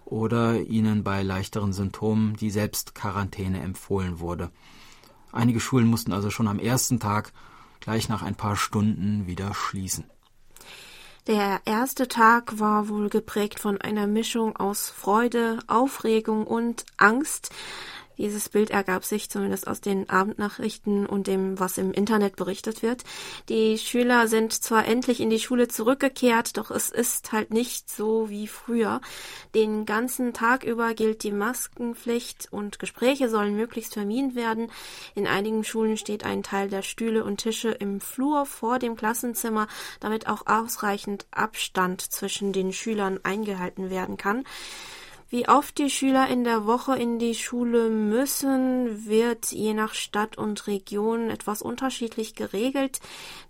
oder 0.06 0.58
ihnen 0.58 1.04
bei 1.04 1.22
leichteren 1.22 1.74
Symptomen 1.74 2.36
die 2.36 2.50
Selbstquarantäne 2.50 3.60
empfohlen 3.60 4.18
wurde. 4.18 4.50
Einige 5.30 5.60
Schulen 5.60 5.88
mussten 5.88 6.14
also 6.14 6.30
schon 6.30 6.48
am 6.48 6.58
ersten 6.58 7.00
Tag 7.00 7.34
gleich 7.80 8.08
nach 8.08 8.22
ein 8.22 8.34
paar 8.34 8.56
Stunden 8.56 9.26
wieder 9.26 9.52
schließen. 9.52 10.04
Der 11.26 11.60
erste 11.66 12.08
Tag 12.08 12.58
war 12.58 12.88
wohl 12.88 13.10
geprägt 13.10 13.60
von 13.60 13.78
einer 13.78 14.06
Mischung 14.06 14.56
aus 14.56 14.88
Freude, 14.88 15.58
Aufregung 15.66 16.46
und 16.46 16.86
Angst. 16.96 17.50
Dieses 18.20 18.50
Bild 18.50 18.68
ergab 18.68 19.06
sich 19.06 19.30
zumindest 19.30 19.66
aus 19.66 19.80
den 19.80 20.10
Abendnachrichten 20.10 21.06
und 21.06 21.26
dem, 21.26 21.58
was 21.58 21.78
im 21.78 21.90
Internet 21.90 22.36
berichtet 22.36 22.82
wird. 22.82 23.02
Die 23.48 23.78
Schüler 23.78 24.28
sind 24.28 24.52
zwar 24.52 24.86
endlich 24.86 25.20
in 25.20 25.30
die 25.30 25.40
Schule 25.40 25.68
zurückgekehrt, 25.68 26.58
doch 26.58 26.70
es 26.70 26.90
ist 26.90 27.32
halt 27.32 27.50
nicht 27.50 27.88
so 27.88 28.28
wie 28.28 28.46
früher. 28.46 29.00
Den 29.54 29.86
ganzen 29.86 30.34
Tag 30.34 30.64
über 30.64 30.92
gilt 30.92 31.22
die 31.22 31.32
Maskenpflicht 31.32 32.48
und 32.50 32.78
Gespräche 32.78 33.30
sollen 33.30 33.56
möglichst 33.56 33.94
vermieden 33.94 34.34
werden. 34.34 34.70
In 35.14 35.26
einigen 35.26 35.64
Schulen 35.64 35.96
steht 35.96 36.22
ein 36.22 36.42
Teil 36.42 36.68
der 36.68 36.82
Stühle 36.82 37.24
und 37.24 37.38
Tische 37.38 37.70
im 37.70 38.02
Flur 38.02 38.44
vor 38.44 38.78
dem 38.78 38.96
Klassenzimmer, 38.96 39.66
damit 39.98 40.26
auch 40.26 40.46
ausreichend 40.46 41.26
Abstand 41.30 42.02
zwischen 42.02 42.52
den 42.52 42.74
Schülern 42.74 43.18
eingehalten 43.22 43.88
werden 43.88 44.18
kann. 44.18 44.44
Wie 45.32 45.48
oft 45.48 45.78
die 45.78 45.90
Schüler 45.90 46.26
in 46.26 46.42
der 46.42 46.66
Woche 46.66 46.96
in 46.96 47.20
die 47.20 47.36
Schule 47.36 47.88
müssen, 47.88 49.06
wird 49.06 49.52
je 49.52 49.74
nach 49.74 49.94
Stadt 49.94 50.36
und 50.36 50.66
Region 50.66 51.30
etwas 51.30 51.62
unterschiedlich 51.62 52.34
geregelt. 52.34 52.98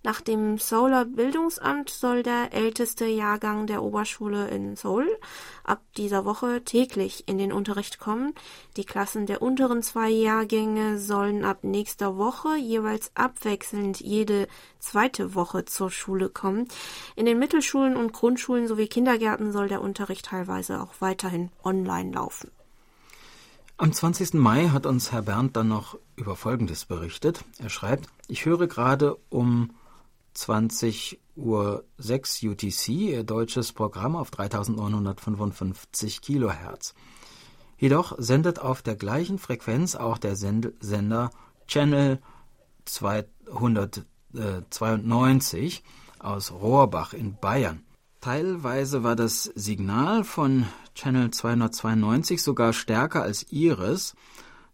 Nach 0.03 0.21
dem 0.21 0.59
Seouler 0.59 1.07
Bildungsamt 1.07 1.89
soll 1.89 2.23
der 2.23 2.53
älteste 2.53 3.07
Jahrgang 3.07 3.67
der 3.67 3.83
Oberschule 3.83 4.49
in 4.49 4.77
Seoul 4.77 5.09
ab 5.65 5.81
dieser 5.97 6.27
Woche 6.27 6.63
täglich 6.65 7.27
in 7.27 7.39
den 7.39 7.51
Unterricht 7.51 7.99
kommen. 7.99 8.35
Die 8.77 8.85
Klassen 8.85 9.25
der 9.25 9.41
unteren 9.41 9.83
zwei 9.83 10.11
Jahrgänge 10.11 10.99
sollen 10.99 11.47
ab 11.47 11.65
nächster 11.65 12.19
Woche 12.19 12.57
jeweils 12.57 13.11
abwechselnd 13.15 14.01
jede 14.01 14.49
zweite 14.81 15.35
Woche 15.35 15.65
zur 15.65 15.91
Schule 15.91 16.29
kommen. 16.29 16.67
In 17.17 17.27
den 17.27 17.39
Mittelschulen 17.39 17.97
und 17.97 18.13
Grundschulen 18.13 18.67
sowie 18.67 18.89
Kindergärten 18.89 19.53
soll 19.53 19.69
der 19.69 19.83
Unterricht 19.83 20.27
teilweise 20.27 20.81
auch 20.81 20.95
weiterhin 21.01 21.51
online 21.63 22.13
laufen. 22.13 22.51
Am 23.77 23.93
20. 23.93 24.35
Mai 24.35 24.69
hat 24.69 24.85
uns 24.85 25.11
Herr 25.13 25.23
Bernd 25.23 25.57
dann 25.57 25.69
noch 25.69 25.99
über 26.17 26.37
Folgendes 26.37 26.85
berichtet. 26.85 27.45
Er 27.59 27.71
schreibt, 27.71 28.09
ich 28.29 28.45
höre 28.45 28.67
gerade 28.67 29.17
um 29.31 29.71
20.45 30.37 31.17
Uhr 31.37 31.85
6 31.97 32.43
UTC, 32.43 32.89
ihr 32.89 33.25
deutsches 33.25 33.73
Programm 33.73 34.17
auf 34.17 34.31
3955 34.31 36.21
Kilohertz. 36.21 36.95
Jedoch 37.79 38.15
sendet 38.19 38.59
auf 38.59 38.83
der 38.83 38.97
gleichen 38.97 39.39
Frequenz 39.39 39.97
auch 39.97 40.19
der 40.19 40.37
Sender 40.37 41.31
Channel 41.67 42.19
292 44.33 45.83
aus 46.19 46.53
Rohrbach 46.53 47.13
in 47.13 47.37
Bayern. 47.37 47.85
Teilweise 48.21 49.03
war 49.03 49.17
das 49.17 49.45
Signal 49.55 50.25
von 50.25 50.67
Channel 50.95 51.31
292 51.31 52.43
sogar 52.43 52.73
stärker 52.73 53.23
als 53.23 53.51
ihres, 53.51 54.15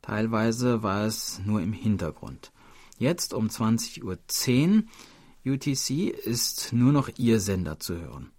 teilweise 0.02 0.82
war 0.82 1.04
es 1.04 1.40
nur 1.44 1.60
im 1.60 1.72
Hintergrund. 1.72 2.52
Jetzt 2.98 3.34
um 3.34 3.46
20.10 3.46 4.84
Uhr 5.44 5.52
UTC 5.52 6.10
ist 6.26 6.72
nur 6.72 6.92
noch 6.92 7.08
ihr 7.18 7.38
Sender 7.38 7.78
zu 7.78 8.00
hören. 8.00 8.32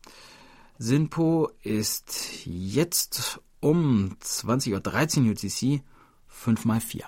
Sinpo 0.77 1.49
ist 1.63 2.45
jetzt 2.45 3.39
um 3.61 4.17
20.13 4.21 5.23
Uhr 5.23 5.31
UTC 5.31 5.83
5 6.27 6.65
mal 6.65 6.81
4. 6.81 7.05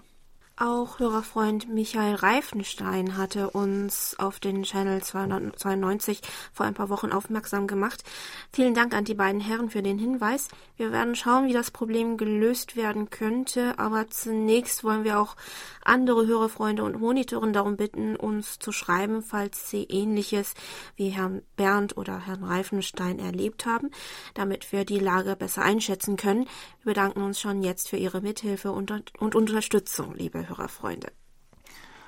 Auch 0.61 0.99
Hörerfreund 0.99 1.69
Michael 1.69 2.15
Reifenstein 2.15 3.15
hatte 3.15 3.49
uns 3.51 4.19
auf 4.19 4.41
den 4.41 4.63
Channel 4.63 5.01
292 5.01 6.19
vor 6.51 6.65
ein 6.65 6.73
paar 6.73 6.89
Wochen 6.89 7.13
aufmerksam 7.13 7.65
gemacht. 7.65 8.03
Vielen 8.51 8.73
Dank 8.73 8.93
an 8.93 9.05
die 9.05 9.13
beiden 9.13 9.39
Herren 9.39 9.69
für 9.69 9.81
den 9.81 9.97
Hinweis. 9.97 10.49
Wir 10.75 10.91
werden 10.91 11.15
schauen, 11.15 11.47
wie 11.47 11.53
das 11.53 11.71
Problem 11.71 12.17
gelöst 12.17 12.75
werden 12.75 13.09
könnte, 13.09 13.79
aber 13.79 14.09
zunächst 14.09 14.83
wollen 14.83 15.05
wir 15.05 15.21
auch 15.21 15.37
andere 15.81 16.27
Hörerfreunde 16.27 16.83
und 16.83 16.99
Monitoren 16.99 17.53
darum 17.53 17.77
bitten, 17.77 18.17
uns 18.17 18.59
zu 18.59 18.73
schreiben, 18.73 19.21
falls 19.21 19.69
sie 19.69 19.83
ähnliches 19.83 20.55
wie 20.97 21.07
Herrn 21.07 21.41
Bernd 21.55 21.95
oder 21.95 22.19
Herrn 22.19 22.43
Reifenstein 22.43 23.17
erlebt 23.19 23.65
haben, 23.65 23.91
damit 24.33 24.73
wir 24.73 24.83
die 24.83 24.99
Lage 24.99 25.37
besser 25.37 25.61
einschätzen 25.61 26.17
können. 26.17 26.47
Wir 26.83 26.93
bedanken 26.93 27.21
uns 27.21 27.39
schon 27.39 27.63
jetzt 27.63 27.87
für 27.87 27.97
Ihre 27.97 28.19
Mithilfe 28.19 28.73
und, 28.73 28.91
und 29.19 29.35
Unterstützung, 29.35 30.15
liebe 30.15 30.48
Hörerfreunde. 30.49 31.11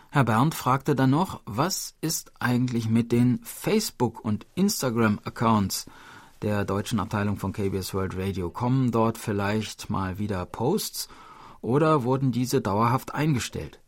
Herr 0.09 0.25
Bernd 0.25 0.55
fragte 0.55 0.93
dann 0.95 1.11
noch, 1.11 1.41
was 1.45 1.95
ist 2.01 2.33
eigentlich 2.39 2.89
mit 2.89 3.11
den 3.13 3.39
Facebook- 3.43 4.25
und 4.25 4.45
Instagram-Accounts 4.55 5.85
der 6.41 6.65
deutschen 6.65 6.99
Abteilung 6.99 7.37
von 7.37 7.53
KBS 7.53 7.93
World 7.93 8.17
Radio? 8.17 8.49
Kommen 8.49 8.91
dort 8.91 9.17
vielleicht 9.17 9.89
mal 9.89 10.17
wieder 10.17 10.45
Posts 10.45 11.07
oder 11.61 12.03
wurden 12.03 12.31
diese 12.31 12.59
dauerhaft 12.59 13.13
eingestellt? 13.13 13.80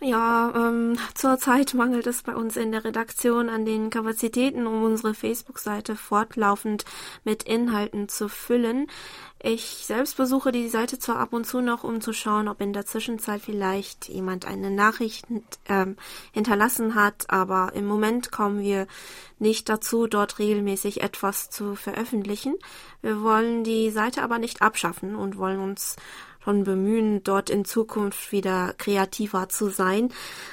Ja, 0.00 0.52
ähm, 0.54 0.98
zurzeit 1.14 1.72
mangelt 1.72 2.06
es 2.06 2.22
bei 2.22 2.36
uns 2.36 2.58
in 2.58 2.70
der 2.70 2.84
Redaktion 2.84 3.48
an 3.48 3.64
den 3.64 3.88
Kapazitäten, 3.88 4.66
um 4.66 4.82
unsere 4.82 5.14
Facebook-Seite 5.14 5.96
fortlaufend 5.96 6.84
mit 7.24 7.44
Inhalten 7.44 8.06
zu 8.06 8.28
füllen. 8.28 8.88
Ich 9.42 9.86
selbst 9.86 10.18
besuche 10.18 10.52
die 10.52 10.68
Seite 10.68 10.98
zwar 10.98 11.16
ab 11.16 11.32
und 11.32 11.46
zu 11.46 11.62
noch, 11.62 11.82
um 11.82 12.02
zu 12.02 12.12
schauen, 12.12 12.48
ob 12.48 12.60
in 12.60 12.74
der 12.74 12.84
Zwischenzeit 12.84 13.40
vielleicht 13.40 14.10
jemand 14.10 14.46
eine 14.46 14.70
Nachricht 14.70 15.24
ähm, 15.66 15.96
hinterlassen 16.32 16.94
hat, 16.94 17.30
aber 17.30 17.72
im 17.74 17.86
Moment 17.86 18.30
kommen 18.30 18.60
wir 18.60 18.86
nicht 19.38 19.66
dazu, 19.70 20.06
dort 20.06 20.38
regelmäßig 20.38 21.00
etwas 21.00 21.48
zu 21.48 21.74
veröffentlichen. 21.74 22.54
Wir 23.00 23.22
wollen 23.22 23.64
die 23.64 23.88
Seite 23.90 24.22
aber 24.22 24.38
nicht 24.38 24.60
abschaffen 24.60 25.16
und 25.16 25.38
wollen 25.38 25.60
uns 25.60 25.96
schon 26.46 26.62
bemühen, 26.62 27.24
dort 27.24 27.50
in 27.50 27.64
Zukunft 27.64 28.30
wieder 28.30 28.72
kreativer 28.78 29.48
zu 29.48 29.68
sein. 29.68 30.12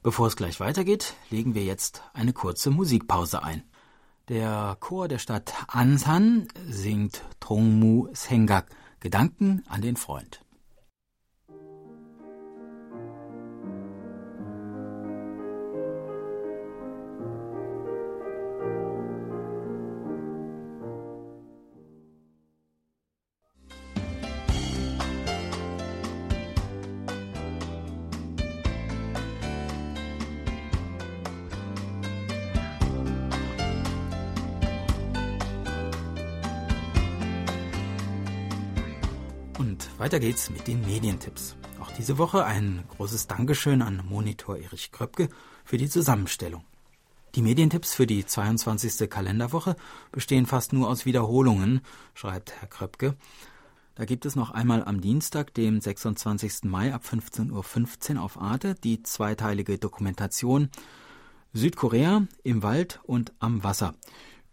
Bevor 0.04 0.28
es 0.28 0.36
gleich 0.36 0.60
weitergeht, 0.60 1.16
legen 1.32 1.56
wir 1.56 1.64
jetzt 1.64 2.04
eine 2.14 2.32
kurze 2.32 2.70
Musikpause 2.70 3.42
ein. 3.42 3.64
Der 4.30 4.78
Chor 4.80 5.08
der 5.08 5.18
Stadt 5.18 5.52
Ansan 5.68 6.48
singt 6.70 7.24
Trongmu 7.40 8.10
Sengak, 8.14 8.68
Gedanken 9.00 9.64
an 9.68 9.82
den 9.82 9.96
Freund. 9.96 10.42
Weiter 40.02 40.20
geht's 40.20 40.50
mit 40.50 40.68
den 40.68 40.84
Medientipps. 40.84 41.56
Auch 41.80 41.92
diese 41.92 42.18
Woche 42.18 42.44
ein 42.44 42.84
großes 42.98 43.28
Dankeschön 43.28 43.84
an 43.84 44.04
Monitor 44.10 44.58
Erich 44.58 44.92
Kröpke 44.92 45.30
für 45.64 45.78
die 45.78 45.90
Zusammenstellung. 45.90 46.64
Die 47.36 47.44
Medientipps 47.44 47.94
für 47.94 48.08
die 48.08 48.26
22. 48.26 49.08
Kalenderwoche 49.08 49.76
bestehen 50.12 50.48
fast 50.48 50.74
nur 50.74 50.90
aus 50.90 51.06
Wiederholungen, 51.06 51.82
schreibt 52.16 52.52
Herr 52.60 52.68
Kröpke. 52.68 53.16
Da 53.94 54.06
gibt 54.06 54.26
es 54.26 54.36
noch 54.36 54.50
einmal 54.50 54.84
am 54.84 55.02
Dienstag, 55.02 55.54
dem 55.54 55.80
26. 55.80 56.64
Mai 56.64 56.96
ab 56.96 57.04
15.15 57.08 58.16
Uhr 58.16 58.24
auf 58.24 58.42
Arte 58.42 58.74
die 58.74 59.04
zweiteilige 59.04 59.78
Dokumentation 59.78 60.70
Südkorea 61.54 62.26
im 62.42 62.64
Wald 62.64 63.02
und 63.04 63.34
am 63.38 63.64
Wasser 63.64 63.94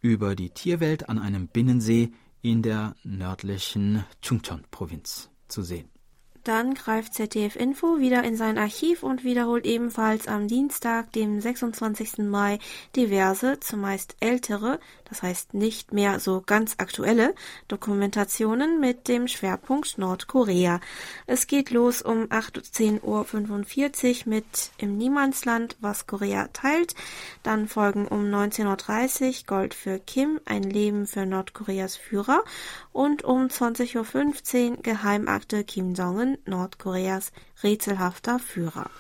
über 0.02 0.37
die 0.37 0.50
Tierwelt 0.50 1.08
an 1.08 1.18
einem 1.18 1.48
Binnensee 1.48 2.12
in 2.42 2.61
der 2.61 2.94
nördlichen 3.02 4.04
Chungcheon-Provinz 4.20 5.30
zu 5.48 5.62
sehen. 5.62 5.88
Dann 6.44 6.72
greift 6.72 7.12
ZDF 7.12 7.56
Info 7.56 7.98
wieder 7.98 8.24
in 8.24 8.34
sein 8.37 8.56
Archiv 8.56 9.02
und 9.02 9.22
wiederholt 9.22 9.66
ebenfalls 9.66 10.28
am 10.28 10.48
Dienstag, 10.48 11.12
dem 11.12 11.40
26. 11.40 12.18
Mai, 12.18 12.58
diverse, 12.96 13.61
zumeist 13.61 14.16
ältere, 14.20 14.80
das 15.09 15.23
heißt 15.23 15.55
nicht 15.55 15.92
mehr 15.92 16.21
so 16.21 16.42
ganz 16.44 16.75
aktuelle, 16.79 17.35
Dokumentationen 17.68 18.81
mit 18.81 19.09
dem 19.09 19.29
Schwerpunkt 19.29 19.99
Nordkorea. 19.99 20.81
Es 21.27 21.47
geht 21.47 21.71
los 21.71 22.03
um 22.03 22.25
18.45 22.25 23.03
Uhr 23.03 24.29
mit 24.29 24.71
Im 24.79 24.97
Niemandsland, 24.97 25.77
was 25.81 26.07
Korea 26.07 26.49
teilt. 26.53 26.94
Dann 27.42 27.68
folgen 27.68 28.07
um 28.07 28.25
19.30 28.25 29.27
Uhr 29.27 29.47
Gold 29.47 29.75
für 29.75 29.99
Kim, 29.99 30.40
ein 30.44 30.62
Leben 30.62 31.07
für 31.07 31.27
Nordkoreas 31.27 31.97
Führer 31.97 32.42
und 32.92 33.25
um 33.25 33.47
20.15 33.47 34.71
Uhr 34.71 34.77
Geheimakte 34.83 35.64
Kim 35.64 35.94
Jong-un, 35.94 36.38
Nordkoreas 36.47 37.33
rätselhafter 37.62 38.38
Führer. 38.38 38.90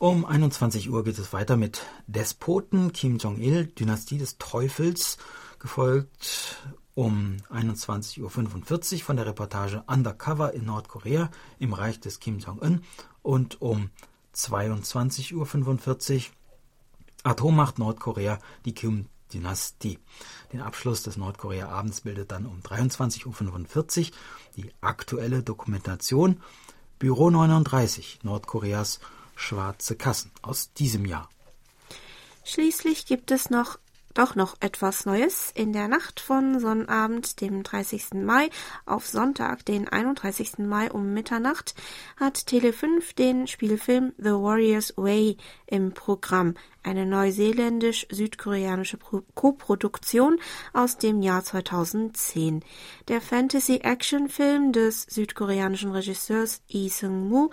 Um 0.00 0.24
21 0.24 0.90
Uhr 0.90 1.02
geht 1.02 1.18
es 1.18 1.32
weiter 1.32 1.56
mit 1.56 1.82
Despoten 2.06 2.92
Kim 2.92 3.18
Jong-il, 3.18 3.66
Dynastie 3.66 4.18
des 4.18 4.38
Teufels, 4.38 5.18
gefolgt 5.58 6.56
um 6.94 7.36
21.45 7.50 8.20
Uhr 8.22 9.00
von 9.04 9.16
der 9.16 9.26
Reportage 9.26 9.84
Undercover 9.86 10.52
in 10.52 10.64
Nordkorea 10.64 11.30
im 11.58 11.72
Reich 11.72 12.00
des 12.00 12.18
Kim 12.18 12.38
Jong-un 12.38 12.82
und 13.22 13.62
um 13.62 13.90
22.45 14.34 15.34
Uhr 15.34 16.22
Atommacht 17.22 17.78
Nordkorea, 17.78 18.38
die 18.64 18.74
Kim-Dynastie. 18.74 19.98
Den 20.52 20.60
Abschluss 20.60 21.02
des 21.02 21.16
Nordkorea-Abends 21.16 22.00
bildet 22.00 22.32
dann 22.32 22.46
um 22.46 22.60
23.45 22.60 24.10
Uhr 24.10 24.16
die 24.56 24.72
aktuelle 24.80 25.42
Dokumentation 25.42 26.40
Büro 26.98 27.30
39 27.30 28.20
Nordkoreas 28.22 28.98
schwarze 29.36 29.94
Kassen 29.94 30.32
aus 30.42 30.72
diesem 30.72 31.04
Jahr. 31.04 31.28
Schließlich 32.44 33.06
gibt 33.06 33.30
es 33.30 33.50
noch 33.50 33.78
doch 34.18 34.34
noch 34.34 34.56
etwas 34.58 35.06
Neues. 35.06 35.52
In 35.54 35.72
der 35.72 35.86
Nacht 35.86 36.18
von 36.18 36.58
Sonnabend, 36.58 37.40
dem 37.40 37.62
30. 37.62 38.14
Mai, 38.14 38.50
auf 38.84 39.06
Sonntag, 39.06 39.64
den 39.64 39.86
31. 39.86 40.58
Mai 40.58 40.90
um 40.90 41.14
Mitternacht, 41.14 41.76
hat 42.16 42.36
Tele5 42.36 43.14
den 43.14 43.46
Spielfilm 43.46 44.12
The 44.18 44.30
Warrior's 44.30 44.92
Way 44.96 45.36
im 45.66 45.92
Programm. 45.92 46.54
Eine 46.82 47.06
neuseeländisch-südkoreanische 47.06 48.98
Koproduktion 49.34 50.40
aus 50.72 50.98
dem 50.98 51.22
Jahr 51.22 51.44
2010. 51.44 52.64
Der 53.06 53.20
Fantasy-Action-Film 53.20 54.72
des 54.72 55.02
südkoreanischen 55.02 55.92
Regisseurs 55.92 56.62
Lee 56.70 56.88
Seung-moo 56.88 57.50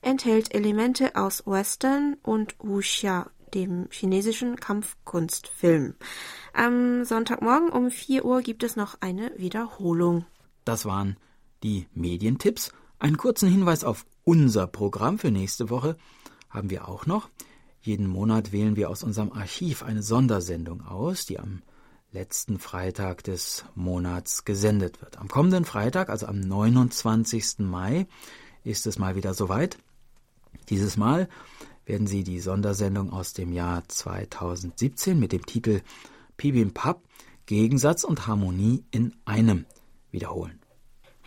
enthält 0.00 0.54
Elemente 0.54 1.14
aus 1.14 1.46
Western 1.46 2.16
und 2.22 2.54
Wuxia 2.58 3.28
dem 3.54 3.88
chinesischen 3.90 4.56
Kampfkunstfilm. 4.56 5.94
Am 6.52 7.04
Sonntagmorgen 7.04 7.70
um 7.70 7.90
4 7.90 8.24
Uhr 8.24 8.42
gibt 8.42 8.62
es 8.62 8.76
noch 8.76 8.96
eine 9.00 9.32
Wiederholung. 9.36 10.24
Das 10.64 10.84
waren 10.84 11.16
die 11.62 11.86
Medientipps. 11.94 12.72
Einen 12.98 13.16
kurzen 13.16 13.48
Hinweis 13.48 13.84
auf 13.84 14.06
unser 14.24 14.66
Programm 14.66 15.18
für 15.18 15.30
nächste 15.30 15.70
Woche 15.70 15.96
haben 16.50 16.70
wir 16.70 16.88
auch 16.88 17.06
noch. 17.06 17.28
Jeden 17.80 18.08
Monat 18.08 18.50
wählen 18.52 18.74
wir 18.74 18.90
aus 18.90 19.04
unserem 19.04 19.32
Archiv 19.32 19.82
eine 19.82 20.02
Sondersendung 20.02 20.84
aus, 20.84 21.26
die 21.26 21.38
am 21.38 21.62
letzten 22.10 22.58
Freitag 22.58 23.22
des 23.24 23.64
Monats 23.74 24.44
gesendet 24.44 25.02
wird. 25.02 25.18
Am 25.18 25.28
kommenden 25.28 25.64
Freitag, 25.64 26.08
also 26.08 26.26
am 26.26 26.40
29. 26.40 27.58
Mai, 27.58 28.08
ist 28.64 28.86
es 28.86 28.98
mal 28.98 29.14
wieder 29.14 29.34
soweit. 29.34 29.78
Dieses 30.68 30.96
Mal 30.96 31.28
werden 31.86 32.06
Sie 32.06 32.24
die 32.24 32.40
Sondersendung 32.40 33.12
aus 33.12 33.32
dem 33.32 33.52
Jahr 33.52 33.88
2017 33.88 35.18
mit 35.18 35.32
dem 35.32 35.46
Titel 35.46 35.80
Pap 36.74 37.00
Gegensatz 37.46 38.04
und 38.04 38.26
Harmonie 38.26 38.84
in 38.90 39.14
einem 39.24 39.64
wiederholen. 40.10 40.60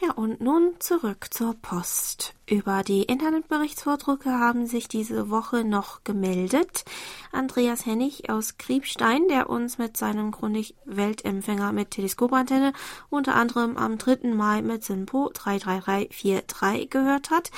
Ja, 0.02 0.12
und 0.12 0.40
nun 0.42 0.76
zurück 0.80 1.28
zur 1.32 1.56
Post. 1.56 2.36
Über 2.50 2.82
die 2.82 3.04
Internetberichtsvordrucke 3.04 4.32
haben 4.32 4.66
sich 4.66 4.88
diese 4.88 5.30
Woche 5.30 5.64
noch 5.64 6.04
gemeldet. 6.04 6.84
Andreas 7.32 7.86
Hennig 7.86 8.32
aus 8.32 8.58
Kriebstein, 8.58 9.28
der 9.28 9.52
uns 9.52 9.78
mit 9.78 9.98
seinem 9.98 10.32
Grundig 10.32 10.74
Weltempfänger 10.86 11.72
mit 11.74 11.92
Teleskopantenne 11.92 12.74
unter 13.12 13.36
anderem 13.36 13.78
am 13.78 14.00
3. 14.00 14.34
Mai 14.34 14.64
mit 14.64 14.84
Simpo 14.84 15.30
33343 15.32 16.90
gehört 16.90 17.30
hat. 17.30 17.52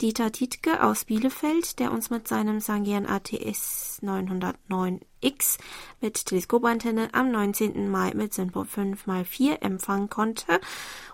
Dieter 0.00 0.32
Tietke 0.32 0.82
aus 0.82 1.04
Bielefeld, 1.04 1.78
der 1.78 1.92
uns 1.92 2.08
mit 2.08 2.26
seinem 2.26 2.60
Sangian 2.60 3.04
ATS 3.04 3.98
909 4.00 5.00
X 5.20 5.58
mit 6.00 6.26
Teleskopantenne 6.26 7.08
am 7.12 7.30
19. 7.30 7.90
Mai 7.90 8.12
mit 8.14 8.32
Synpo 8.32 8.62
5x4 8.62 9.60
empfangen 9.62 10.08
konnte 10.08 10.60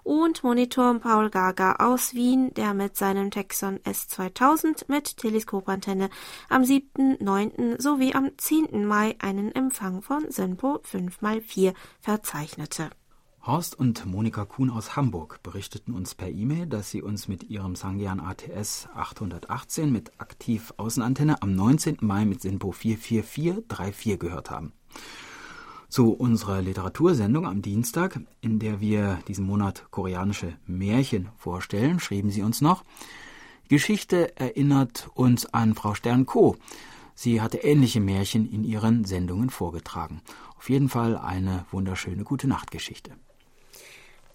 und 0.03 0.44
Monitor 0.44 0.99
Paul 0.99 1.31
Gaga 1.31 1.77
aus 1.77 2.14
Wien, 2.14 2.53
der 2.55 2.75
mit 2.75 2.97
seinem 2.97 3.23
Texon 3.30 3.78
S2000 3.80 4.84
mit 4.88 5.16
Teleskopantenne 5.16 6.10
am 6.48 6.64
7., 6.64 7.16
9. 7.20 7.76
sowie 7.78 8.14
am 8.14 8.30
10. 8.37 8.84
Mai 8.87 9.16
einen 9.18 9.52
Empfang 9.52 10.02
von 10.02 10.30
Synpo 10.30 10.80
5x4 10.90 11.74
verzeichnete. 12.00 12.90
Horst 13.46 13.78
und 13.78 14.06
Monika 14.06 14.46
Kuhn 14.46 14.70
aus 14.70 14.96
Hamburg 14.96 15.42
berichteten 15.42 15.92
uns 15.92 16.14
per 16.14 16.30
E-Mail, 16.30 16.66
dass 16.66 16.90
sie 16.90 17.02
uns 17.02 17.28
mit 17.28 17.44
ihrem 17.50 17.76
Sangian 17.76 18.18
ATS 18.18 18.88
818 18.94 19.92
mit 19.92 20.18
Aktiv-Außenantenne 20.18 21.42
am 21.42 21.54
19. 21.54 21.98
Mai 22.00 22.24
mit 22.24 22.40
SINPO 22.40 22.72
44434 22.72 24.18
gehört 24.18 24.50
haben. 24.50 24.72
Zu 25.94 26.11
unserer 26.11 26.61
Literatursendung 26.61 27.46
am 27.46 27.62
Dienstag, 27.62 28.18
in 28.40 28.59
der 28.59 28.80
wir 28.80 29.20
diesen 29.28 29.46
Monat 29.46 29.85
koreanische 29.92 30.54
Märchen 30.66 31.28
vorstellen, 31.37 32.00
schrieben 32.00 32.33
sie 32.33 32.42
uns 32.42 32.61
noch, 32.61 32.83
Geschichte 33.68 34.37
erinnert 34.37 35.09
uns 35.14 35.46
an 35.54 35.76
Frau 35.76 35.94
Stern-Co. 35.94 36.57
Sie 37.14 37.40
hatte 37.40 37.59
ähnliche 37.59 38.00
Märchen 38.00 38.50
in 38.50 38.64
ihren 38.64 39.04
Sendungen 39.04 39.50
vorgetragen. 39.50 40.20
Auf 40.59 40.68
jeden 40.68 40.88
Fall 40.88 41.16
eine 41.16 41.64
wunderschöne 41.70 42.24
gute 42.24 42.48
Nachtgeschichte. 42.48 43.12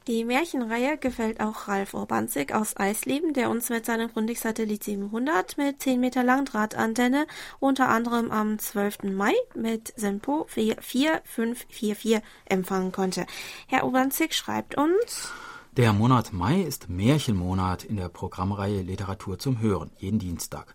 Die 0.09 0.25
Märchenreihe 0.25 0.97
gefällt 0.97 1.39
auch 1.39 1.67
Ralf 1.67 1.93
Urbanzig 1.93 2.51
aus 2.51 2.75
Eisleben, 2.75 3.33
der 3.33 3.51
uns 3.51 3.69
mit 3.69 3.85
seinem 3.85 4.11
Grundig-Satellit 4.11 4.83
700 4.83 5.55
mit 5.59 5.83
10 5.83 5.99
Meter 5.99 6.23
Langdrahtantenne 6.23 7.27
unter 7.59 7.89
anderem 7.89 8.31
am 8.31 8.57
12. 8.57 9.03
Mai 9.03 9.33
mit 9.53 9.93
Senpo 9.95 10.47
4544 10.49 12.21
empfangen 12.45 12.91
konnte. 12.91 13.27
Herr 13.67 13.85
Urbanzig 13.85 14.33
schreibt 14.33 14.75
uns... 14.79 15.31
Der 15.77 15.93
Monat 15.93 16.33
Mai 16.33 16.63
ist 16.63 16.89
Märchenmonat 16.89 17.83
in 17.83 17.97
der 17.97 18.09
Programmreihe 18.09 18.81
Literatur 18.81 19.37
zum 19.37 19.59
Hören, 19.59 19.91
jeden 19.99 20.17
Dienstag. 20.17 20.73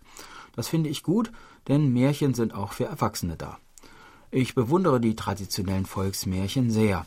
Das 0.55 0.69
finde 0.69 0.89
ich 0.89 1.03
gut, 1.03 1.33
denn 1.67 1.91
Märchen 1.91 2.35
sind 2.35 2.55
auch 2.55 2.71
für 2.71 2.85
Erwachsene 2.85 3.35
da. 3.35 3.57
Ich 4.31 4.55
bewundere 4.55 5.01
die 5.01 5.17
traditionellen 5.17 5.85
Volksmärchen 5.85 6.71
sehr 6.71 7.05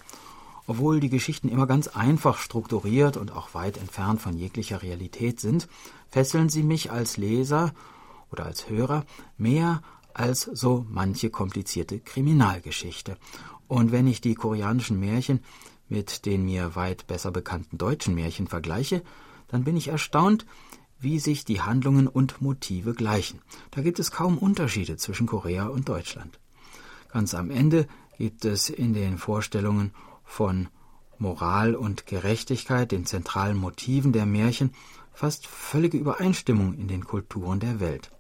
obwohl 0.69 1.01
die 1.01 1.09
Geschichten 1.09 1.49
immer 1.49 1.67
ganz 1.67 1.89
einfach 1.89 2.37
strukturiert 2.37 3.17
und 3.17 3.33
auch 3.33 3.55
weit 3.55 3.79
entfernt 3.79 4.21
von 4.21 4.37
jeglicher 4.37 4.83
Realität 4.83 5.41
sind, 5.41 5.67
fesseln 6.11 6.51
sie 6.51 6.63
mich 6.63 6.93
als 6.93 7.17
Leser 7.17 7.73
oder 8.31 8.45
als 8.45 8.69
Hörer 8.69 9.07
mehr 9.39 9.83
als 10.13 10.43
so 10.43 10.85
manche 10.91 11.31
komplizierte 11.31 12.01
Kriminalgeschichte. 12.01 13.17
Und 13.67 13.93
wenn 13.93 14.07
ich 14.07 14.21
die 14.21 14.35
koreanischen 14.35 15.01
Märchen 15.01 15.41
mit 15.89 16.27
den 16.27 16.45
mir 16.45 16.77
weit 16.77 17.07
besser 17.07 17.31
bekannten 17.31 17.79
deutschen 17.79 18.15
Märchen 18.15 18.47
vergleiche, 18.47 19.03
dann 19.49 19.65
bin 19.65 19.75
ich 19.75 19.89
erstaunt, 19.89 20.45
wie 21.01 21.19
sich 21.19 21.47
die 21.47 21.63
Handlungen 21.63 22.09
und 22.09 22.43
Motive 22.43 22.93
gleichen. 22.93 23.41
Da 23.71 23.81
gibt 23.81 23.99
es 24.01 24.11
kaum 24.11 24.37
Unterschiede 24.37 24.99
zwischen 24.99 25.27
Korea 25.27 25.69
und 25.69 25.89
Deutschland. 25.89 26.39
Ganz 27.11 27.35
am 27.35 27.51
Ende 27.51 27.89
gibt 28.19 28.45
es 28.45 28.69
in 28.69 28.93
den 28.93 29.17
Vorstellungen 29.17 29.93
von 30.29 30.69
Moral 31.19 31.75
und 31.75 32.07
Gerechtigkeit, 32.07 32.93
den 32.93 33.07
zentralen 33.07 33.57
Motiven 33.57 34.13
der 34.13 34.27
Märchen, 34.27 34.73
fast 35.13 35.47
völlige 35.49 35.99
Übereinstimmung 35.99 36.75
in 36.75 36.87
den 36.87 37.05
Kulturen 37.05 37.59
der 37.59 37.81
Welt. 37.81 38.13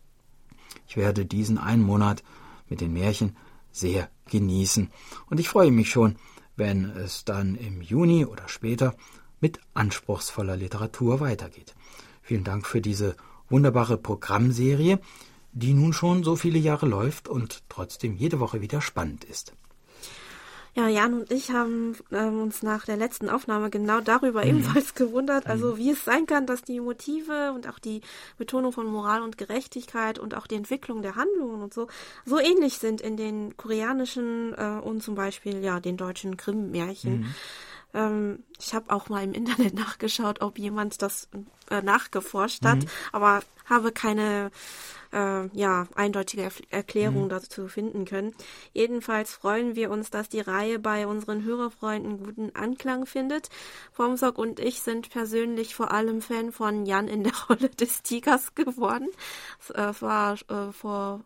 Ich 0.89 0.97
werde 0.97 1.27
diesen 1.27 1.59
einen 1.59 1.83
Monat 1.83 2.25
mit 2.69 2.81
den 2.81 2.93
Märchen 2.93 3.37
sehr 3.71 4.11
genießen 4.31 4.91
und 5.27 5.39
ich 5.39 5.49
freue 5.49 5.71
mich 5.71 5.91
schon, 5.91 6.17
wenn 6.57 6.87
es 6.87 7.25
dann 7.25 7.55
im 7.55 7.83
Juni 7.83 8.25
oder 8.25 8.49
später 8.49 8.97
mit 9.39 9.61
anspruchsvoller 9.75 10.57
Literatur 10.57 11.21
weitergeht. 11.21 11.77
Vielen 12.23 12.43
Dank 12.43 12.67
für 12.67 12.81
diese 12.81 13.17
wunderbare 13.49 13.97
Programmserie, 13.97 14.99
die 15.53 15.75
nun 15.75 15.93
schon 15.93 16.25
so 16.25 16.35
viele 16.37 16.59
Jahre 16.59 16.87
läuft 16.87 17.29
und 17.29 17.63
trotzdem 17.69 18.17
jede 18.17 18.41
Woche 18.41 18.61
wieder 18.61 18.81
spannend 18.81 19.25
ist. 19.25 19.53
Ja, 20.79 20.87
Jan 20.87 21.13
und 21.13 21.33
ich 21.33 21.51
haben 21.51 21.97
ähm, 22.13 22.41
uns 22.41 22.63
nach 22.63 22.85
der 22.85 22.97
letzten 22.97 23.29
Aufnahme 23.29 23.69
genau 23.69 24.01
darüber 24.01 24.45
mhm. 24.45 24.51
ebenfalls 24.51 24.95
gewundert, 24.95 25.49
also 25.49 25.73
mhm. 25.73 25.79
wie 25.79 25.91
es 25.91 26.05
sein 26.05 26.25
kann, 26.25 26.47
dass 26.47 26.63
die 26.63 26.79
Motive 26.79 27.51
und 27.53 27.69
auch 27.69 27.81
die 27.81 28.01
Betonung 28.37 28.71
von 28.71 28.87
Moral 28.87 29.23
und 29.23 29.39
Gerechtigkeit 29.39 30.21
und 30.21 30.37
auch 30.37 30.47
die 30.47 30.55
Entwicklung 30.55 31.03
der 31.03 31.17
Handlungen 31.17 31.63
und 31.63 31.75
so 31.75 31.89
so 32.25 32.39
ähnlich 32.39 32.79
sind 32.79 33.01
in 33.01 33.17
den 33.17 33.57
koreanischen 33.57 34.55
äh, 34.57 34.79
und 34.81 35.03
zum 35.03 35.17
Beispiel 35.17 35.65
ja 35.65 35.81
den 35.81 35.97
deutschen 35.97 36.37
Grimm-Märchen. 36.37 37.23
Mhm. 37.23 37.35
Ähm, 37.95 38.45
ich 38.61 38.73
habe 38.73 38.95
auch 38.95 39.09
mal 39.09 39.25
im 39.25 39.33
Internet 39.33 39.75
nachgeschaut, 39.75 40.43
ob 40.43 40.61
jemand 40.61 41.03
das 41.03 41.29
äh, 41.71 41.83
nachgeforscht 41.83 42.65
hat, 42.65 42.79
mhm. 42.79 42.89
aber 43.11 43.43
habe 43.69 43.91
keine 43.91 44.53
äh, 45.13 45.47
ja, 45.57 45.87
eindeutige 45.95 46.49
Erklärung 46.71 47.25
mhm. 47.25 47.29
dazu 47.29 47.69
finden 47.69 48.05
können. 48.05 48.35
Jedenfalls 48.73 49.33
freuen 49.33 49.77
wir 49.77 49.91
uns, 49.91 50.11
dass 50.11 50.29
die 50.29 50.41
Reihe 50.41 50.79
bei 50.79 51.07
unseren 51.07 51.45
Hörerfreunden 51.45 52.25
guten 52.25 52.55
Anklang 52.55 53.07
findet. 53.07 53.49
Formsock 53.93 54.39
und 54.39 54.61
ich 54.61 54.81
sind 54.81 55.11
persönlich 55.11 55.75
vor 55.75 55.93
allem 55.93 56.23
Fan 56.23 56.53
von 56.53 56.87
Jan 56.87 57.09
in 57.09 57.25
der 57.25 57.35
Rolle 57.49 57.69
des 57.71 58.03
Tigers 58.03 58.55
geworden. 58.55 59.09
Es 59.61 59.71
äh, 59.71 60.03
war 60.03 60.35
äh, 60.49 60.73
vor 60.73 61.25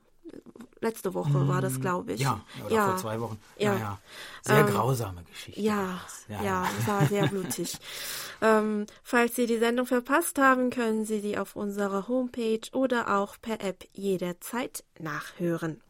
letzte 0.81 1.15
Woche 1.15 1.39
mm, 1.39 1.49
war 1.49 1.61
das, 1.61 1.81
glaube 1.81 2.13
ich. 2.13 2.21
Ja, 2.21 2.41
oder 2.67 2.75
ja. 2.75 2.87
vor 2.89 2.97
zwei 2.99 3.21
Wochen. 3.21 3.39
Ja, 3.57 3.73
ja. 3.73 3.79
ja. 3.79 3.99
Sehr 4.43 4.59
ähm, 4.59 4.67
grausame 4.67 5.23
Geschichte. 5.25 5.61
Ja, 5.61 6.01
ja, 6.29 6.43
ja, 6.43 6.69
es 6.79 6.87
war 6.87 7.07
sehr 7.07 7.27
blutig. 7.29 7.79
ähm, 8.43 8.87
falls 9.03 9.37
Sie 9.37 9.47
die 9.47 9.59
Sendung 9.59 9.87
verpasst 9.87 10.39
haben, 10.39 10.71
können 10.71 11.05
Sie 11.05 11.21
die 11.21 11.39
auf 11.39 11.57
unserer 11.57 12.09
Homepage 12.09 12.69
oder 12.73 13.17
auch 13.17 13.37
per 13.41 13.63
App 13.63 13.87
jederzeit 13.93 14.85
nachhören. 14.99 15.81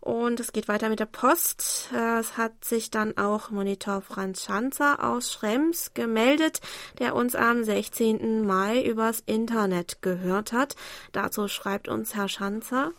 Und 0.00 0.38
es 0.38 0.52
geht 0.52 0.68
weiter 0.68 0.88
mit 0.88 1.00
der 1.00 1.06
Post. 1.06 1.90
Es 1.92 2.36
hat 2.36 2.64
sich 2.64 2.90
dann 2.90 3.18
auch 3.18 3.50
Monitor 3.50 4.00
Franz 4.00 4.44
Schanzer 4.44 5.04
aus 5.04 5.32
Schrems 5.32 5.92
gemeldet, 5.92 6.60
der 6.98 7.14
uns 7.16 7.34
am 7.34 7.64
16. 7.64 8.46
Mai 8.46 8.82
übers 8.82 9.22
Internet 9.26 10.00
gehört 10.00 10.52
hat. 10.52 10.76
Dazu 11.12 11.48
schreibt 11.48 11.88
uns 11.88 12.14
Herr 12.14 12.28
Schanzer. 12.28 12.92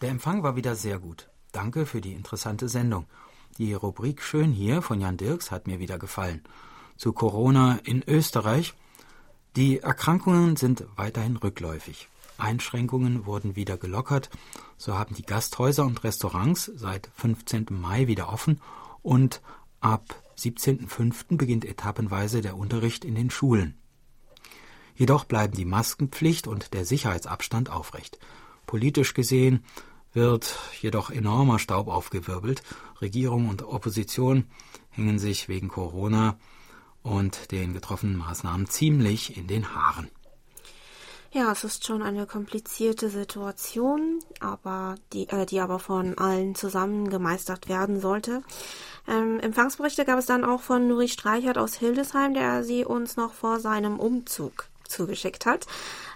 Der 0.00 0.10
Empfang 0.10 0.44
war 0.44 0.54
wieder 0.54 0.76
sehr 0.76 1.00
gut. 1.00 1.28
Danke 1.50 1.84
für 1.84 2.00
die 2.00 2.12
interessante 2.12 2.68
Sendung. 2.68 3.06
Die 3.58 3.74
Rubrik 3.74 4.22
Schön 4.22 4.52
hier 4.52 4.80
von 4.80 5.00
Jan 5.00 5.16
Dirks 5.16 5.50
hat 5.50 5.66
mir 5.66 5.80
wieder 5.80 5.98
gefallen. 5.98 6.44
Zu 6.96 7.12
Corona 7.12 7.80
in 7.82 8.04
Österreich. 8.06 8.74
Die 9.56 9.80
Erkrankungen 9.80 10.54
sind 10.54 10.84
weiterhin 10.94 11.36
rückläufig. 11.36 12.08
Einschränkungen 12.36 13.26
wurden 13.26 13.56
wieder 13.56 13.76
gelockert. 13.76 14.30
So 14.76 14.96
haben 14.96 15.16
die 15.16 15.24
Gasthäuser 15.24 15.84
und 15.84 16.04
Restaurants 16.04 16.70
seit 16.76 17.10
15. 17.16 17.66
Mai 17.70 18.06
wieder 18.06 18.32
offen 18.32 18.60
und 19.02 19.42
ab 19.80 20.22
17.05. 20.38 21.36
beginnt 21.36 21.64
etappenweise 21.64 22.40
der 22.40 22.56
Unterricht 22.56 23.04
in 23.04 23.16
den 23.16 23.30
Schulen. 23.30 23.76
Jedoch 24.94 25.24
bleiben 25.24 25.54
die 25.54 25.64
Maskenpflicht 25.64 26.46
und 26.46 26.72
der 26.74 26.84
Sicherheitsabstand 26.84 27.70
aufrecht. 27.70 28.20
Politisch 28.66 29.14
gesehen 29.14 29.64
wird 30.12 30.58
jedoch 30.80 31.10
enormer 31.10 31.58
Staub 31.58 31.88
aufgewirbelt. 31.88 32.62
Regierung 33.00 33.48
und 33.48 33.62
Opposition 33.62 34.44
hängen 34.90 35.18
sich 35.18 35.48
wegen 35.48 35.68
Corona 35.68 36.36
und 37.02 37.52
den 37.52 37.72
getroffenen 37.72 38.16
Maßnahmen 38.16 38.66
ziemlich 38.66 39.36
in 39.36 39.46
den 39.46 39.74
Haaren. 39.74 40.10
Ja, 41.30 41.52
es 41.52 41.62
ist 41.62 41.86
schon 41.86 42.00
eine 42.02 42.26
komplizierte 42.26 43.10
Situation, 43.10 44.20
aber 44.40 44.94
die, 45.12 45.28
äh, 45.28 45.44
die 45.44 45.60
aber 45.60 45.78
von 45.78 46.16
allen 46.16 46.54
zusammen 46.54 47.10
gemeistert 47.10 47.68
werden 47.68 48.00
sollte. 48.00 48.42
Ähm, 49.06 49.38
Empfangsberichte 49.40 50.06
gab 50.06 50.18
es 50.18 50.24
dann 50.24 50.42
auch 50.42 50.62
von 50.62 50.88
Nuri 50.88 51.08
Streichert 51.08 51.58
aus 51.58 51.74
Hildesheim, 51.74 52.32
der 52.32 52.64
sie 52.64 52.84
uns 52.86 53.16
noch 53.16 53.34
vor 53.34 53.60
seinem 53.60 54.00
Umzug 54.00 54.68
zugeschickt 54.88 55.46
hat. 55.46 55.66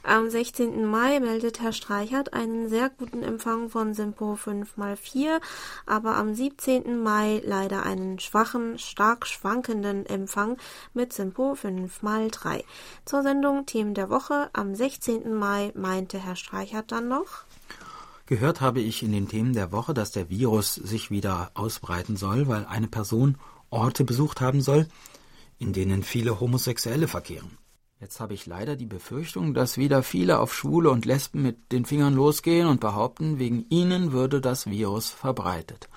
Am 0.02 0.28
16. 0.28 0.84
Mai 0.84 1.20
meldet 1.20 1.60
Herr 1.60 1.72
Streichert 1.72 2.32
einen 2.32 2.68
sehr 2.68 2.90
guten 2.90 3.22
Empfang 3.22 3.68
von 3.68 3.94
Simpo 3.94 4.34
5x4, 4.34 5.40
aber 5.86 6.16
am 6.16 6.34
17. 6.34 7.00
Mai 7.00 7.40
leider 7.44 7.84
einen 7.84 8.18
schwachen, 8.18 8.78
stark 8.78 9.26
schwankenden 9.26 10.06
Empfang 10.06 10.56
mit 10.94 11.12
Simpo 11.12 11.52
5x3. 11.52 12.64
Zur 13.04 13.22
Sendung 13.22 13.66
Themen 13.66 13.94
der 13.94 14.10
Woche 14.10 14.50
am 14.52 14.74
16. 14.74 15.32
Mai 15.32 15.72
meinte 15.76 16.18
Herr 16.18 16.36
Streichert 16.36 16.90
dann 16.90 17.08
noch. 17.08 17.44
Gehört 18.26 18.60
habe 18.60 18.80
ich 18.80 19.02
in 19.02 19.12
den 19.12 19.28
Themen 19.28 19.52
der 19.52 19.72
Woche, 19.72 19.94
dass 19.94 20.10
der 20.10 20.30
Virus 20.30 20.74
sich 20.74 21.10
wieder 21.10 21.50
ausbreiten 21.54 22.16
soll, 22.16 22.48
weil 22.48 22.64
eine 22.66 22.88
Person 22.88 23.36
Orte 23.70 24.04
besucht 24.04 24.40
haben 24.40 24.60
soll, 24.60 24.86
in 25.58 25.72
denen 25.72 26.02
viele 26.02 26.40
Homosexuelle 26.40 27.08
verkehren. 27.08 27.58
Jetzt 28.02 28.18
habe 28.18 28.34
ich 28.34 28.46
leider 28.46 28.74
die 28.74 28.86
Befürchtung, 28.86 29.54
dass 29.54 29.78
wieder 29.78 30.02
viele 30.02 30.40
auf 30.40 30.52
Schwule 30.52 30.90
und 30.90 31.04
Lesben 31.04 31.40
mit 31.40 31.70
den 31.70 31.84
Fingern 31.84 32.14
losgehen 32.14 32.66
und 32.66 32.80
behaupten, 32.80 33.38
wegen 33.38 33.64
ihnen 33.68 34.10
würde 34.10 34.40
das 34.40 34.66
Virus 34.68 35.08
verbreitet. 35.10 35.88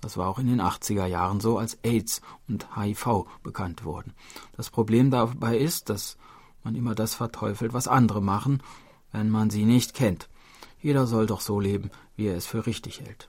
Das 0.00 0.16
war 0.16 0.26
auch 0.26 0.38
in 0.38 0.46
den 0.46 0.62
80er 0.62 1.04
Jahren 1.04 1.40
so, 1.40 1.58
als 1.58 1.76
AIDS 1.82 2.22
und 2.48 2.74
HIV 2.74 3.26
bekannt 3.42 3.84
wurden. 3.84 4.14
Das 4.56 4.70
Problem 4.70 5.10
dabei 5.10 5.58
ist, 5.58 5.90
dass 5.90 6.16
man 6.62 6.74
immer 6.76 6.94
das 6.94 7.14
verteufelt, 7.14 7.74
was 7.74 7.88
andere 7.88 8.22
machen, 8.22 8.62
wenn 9.12 9.28
man 9.28 9.50
sie 9.50 9.66
nicht 9.66 9.92
kennt. 9.92 10.30
Jeder 10.80 11.06
soll 11.06 11.26
doch 11.26 11.42
so 11.42 11.60
leben, 11.60 11.90
wie 12.16 12.28
er 12.28 12.38
es 12.38 12.46
für 12.46 12.64
richtig 12.64 13.00
hält. 13.00 13.28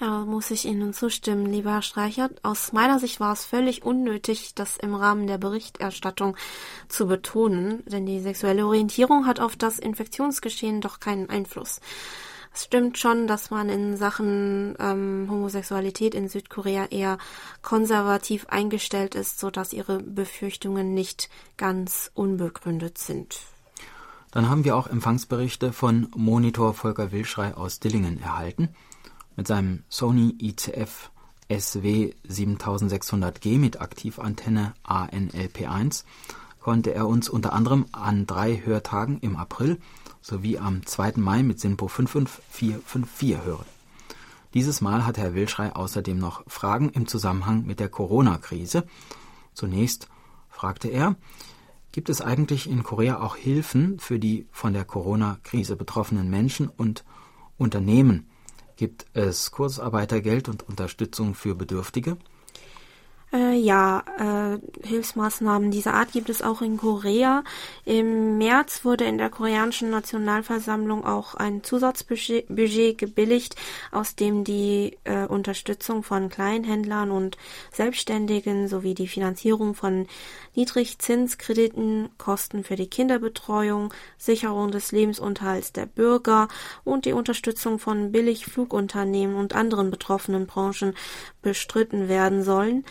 Ja, 0.00 0.24
muss 0.24 0.50
ich 0.50 0.64
Ihnen 0.64 0.92
zustimmen, 0.92 1.46
lieber 1.46 1.70
Herr 1.70 1.82
Streichert. 1.82 2.44
Aus 2.44 2.72
meiner 2.72 2.98
Sicht 2.98 3.20
war 3.20 3.32
es 3.32 3.44
völlig 3.44 3.84
unnötig, 3.84 4.54
das 4.54 4.76
im 4.76 4.94
Rahmen 4.94 5.28
der 5.28 5.38
Berichterstattung 5.38 6.36
zu 6.88 7.06
betonen, 7.06 7.84
denn 7.86 8.04
die 8.04 8.20
sexuelle 8.20 8.66
Orientierung 8.66 9.26
hat 9.26 9.38
auf 9.38 9.54
das 9.54 9.78
Infektionsgeschehen 9.78 10.80
doch 10.80 10.98
keinen 10.98 11.30
Einfluss. 11.30 11.80
Es 12.52 12.64
stimmt 12.64 12.98
schon, 12.98 13.28
dass 13.28 13.50
man 13.50 13.68
in 13.68 13.96
Sachen 13.96 14.76
ähm, 14.80 15.28
Homosexualität 15.30 16.14
in 16.14 16.28
Südkorea 16.28 16.86
eher 16.86 17.18
konservativ 17.62 18.46
eingestellt 18.46 19.14
ist, 19.14 19.38
so 19.38 19.50
dass 19.50 19.72
ihre 19.72 19.98
Befürchtungen 19.98 20.92
nicht 20.94 21.28
ganz 21.56 22.10
unbegründet 22.14 22.98
sind. 22.98 23.40
Dann 24.32 24.48
haben 24.48 24.64
wir 24.64 24.76
auch 24.76 24.88
Empfangsberichte 24.88 25.72
von 25.72 26.08
Monitor 26.16 26.74
Volker 26.74 27.12
Wilschrei 27.12 27.54
aus 27.54 27.78
Dillingen 27.78 28.20
erhalten. 28.20 28.68
Mit 29.36 29.48
seinem 29.48 29.82
Sony 29.88 30.36
ICF 30.40 31.10
SW 31.50 32.14
7600G 32.28 33.58
mit 33.58 33.80
Aktivantenne 33.80 34.74
ANLP1 34.84 36.04
konnte 36.60 36.94
er 36.94 37.06
uns 37.06 37.28
unter 37.28 37.52
anderem 37.52 37.86
an 37.92 38.26
drei 38.26 38.62
Hörtagen 38.64 39.18
im 39.18 39.36
April 39.36 39.78
sowie 40.22 40.58
am 40.58 40.86
2. 40.86 41.14
Mai 41.16 41.42
mit 41.42 41.60
SINPO 41.60 41.88
55454 41.88 43.44
hören. 43.44 43.66
Dieses 44.54 44.80
Mal 44.80 45.04
hat 45.04 45.18
Herr 45.18 45.34
Wilschrei 45.34 45.74
außerdem 45.74 46.16
noch 46.16 46.44
Fragen 46.46 46.90
im 46.90 47.08
Zusammenhang 47.08 47.66
mit 47.66 47.80
der 47.80 47.88
Corona-Krise. 47.88 48.86
Zunächst 49.52 50.08
fragte 50.48 50.88
er, 50.88 51.16
gibt 51.90 52.08
es 52.08 52.20
eigentlich 52.20 52.70
in 52.70 52.84
Korea 52.84 53.20
auch 53.20 53.36
Hilfen 53.36 53.98
für 53.98 54.20
die 54.20 54.46
von 54.52 54.72
der 54.72 54.84
Corona-Krise 54.84 55.74
betroffenen 55.74 56.30
Menschen 56.30 56.68
und 56.68 57.04
Unternehmen, 57.58 58.28
Gibt 58.76 59.06
es 59.14 59.50
Kursarbeitergeld 59.50 60.48
und 60.48 60.68
Unterstützung 60.68 61.34
für 61.34 61.54
Bedürftige? 61.54 62.16
Äh, 63.34 63.54
ja, 63.56 64.04
äh, 64.16 64.86
Hilfsmaßnahmen 64.86 65.72
dieser 65.72 65.94
Art 65.94 66.12
gibt 66.12 66.30
es 66.30 66.40
auch 66.40 66.62
in 66.62 66.76
Korea. 66.76 67.42
Im 67.84 68.38
März 68.38 68.84
wurde 68.84 69.06
in 69.06 69.18
der 69.18 69.28
koreanischen 69.28 69.90
Nationalversammlung 69.90 71.04
auch 71.04 71.34
ein 71.34 71.64
Zusatzbudget 71.64 72.46
Budget 72.46 72.96
gebilligt, 72.96 73.56
aus 73.90 74.14
dem 74.14 74.44
die 74.44 74.98
äh, 75.02 75.26
Unterstützung 75.26 76.04
von 76.04 76.28
Kleinhändlern 76.28 77.10
und 77.10 77.36
Selbstständigen 77.72 78.68
sowie 78.68 78.94
die 78.94 79.08
Finanzierung 79.08 79.74
von 79.74 80.06
Niedrigzinskrediten, 80.54 82.10
Kosten 82.18 82.62
für 82.62 82.76
die 82.76 82.86
Kinderbetreuung, 82.86 83.92
Sicherung 84.16 84.70
des 84.70 84.92
Lebensunterhalts 84.92 85.72
der 85.72 85.86
Bürger 85.86 86.46
und 86.84 87.04
die 87.04 87.12
Unterstützung 87.12 87.80
von 87.80 88.12
Billigflugunternehmen 88.12 89.34
und 89.34 89.56
anderen 89.56 89.90
betroffenen 89.90 90.46
Branchen 90.46 90.94
bestritten 91.42 92.08
werden 92.08 92.44
sollen. 92.44 92.84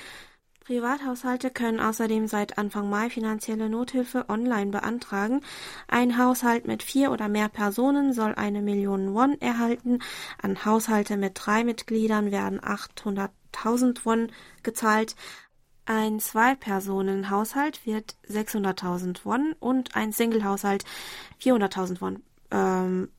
Privathaushalte 0.63 1.51
können 1.51 1.79
außerdem 1.79 2.27
seit 2.27 2.57
Anfang 2.57 2.89
Mai 2.89 3.09
finanzielle 3.09 3.69
Nothilfe 3.69 4.25
online 4.29 4.71
beantragen. 4.71 5.41
Ein 5.87 6.17
Haushalt 6.17 6.65
mit 6.65 6.83
vier 6.83 7.11
oder 7.11 7.27
mehr 7.27 7.49
Personen 7.49 8.13
soll 8.13 8.33
eine 8.35 8.61
Million 8.61 9.13
Won 9.13 9.39
erhalten. 9.41 9.99
An 10.41 10.65
Haushalte 10.65 11.17
mit 11.17 11.33
drei 11.35 11.63
Mitgliedern 11.63 12.31
werden 12.31 12.59
800.000 12.59 13.99
Won 14.05 14.31
gezahlt. 14.63 15.15
Ein 15.85 16.21
Zwei-Personen-Haushalt 16.21 17.85
wird 17.85 18.15
600.000 18.29 19.25
Won 19.25 19.53
und 19.59 19.95
ein 19.95 20.13
Single-Haushalt 20.13 20.85
400.000 21.41 21.99
Won 21.99 22.23
ähm, 22.51 23.09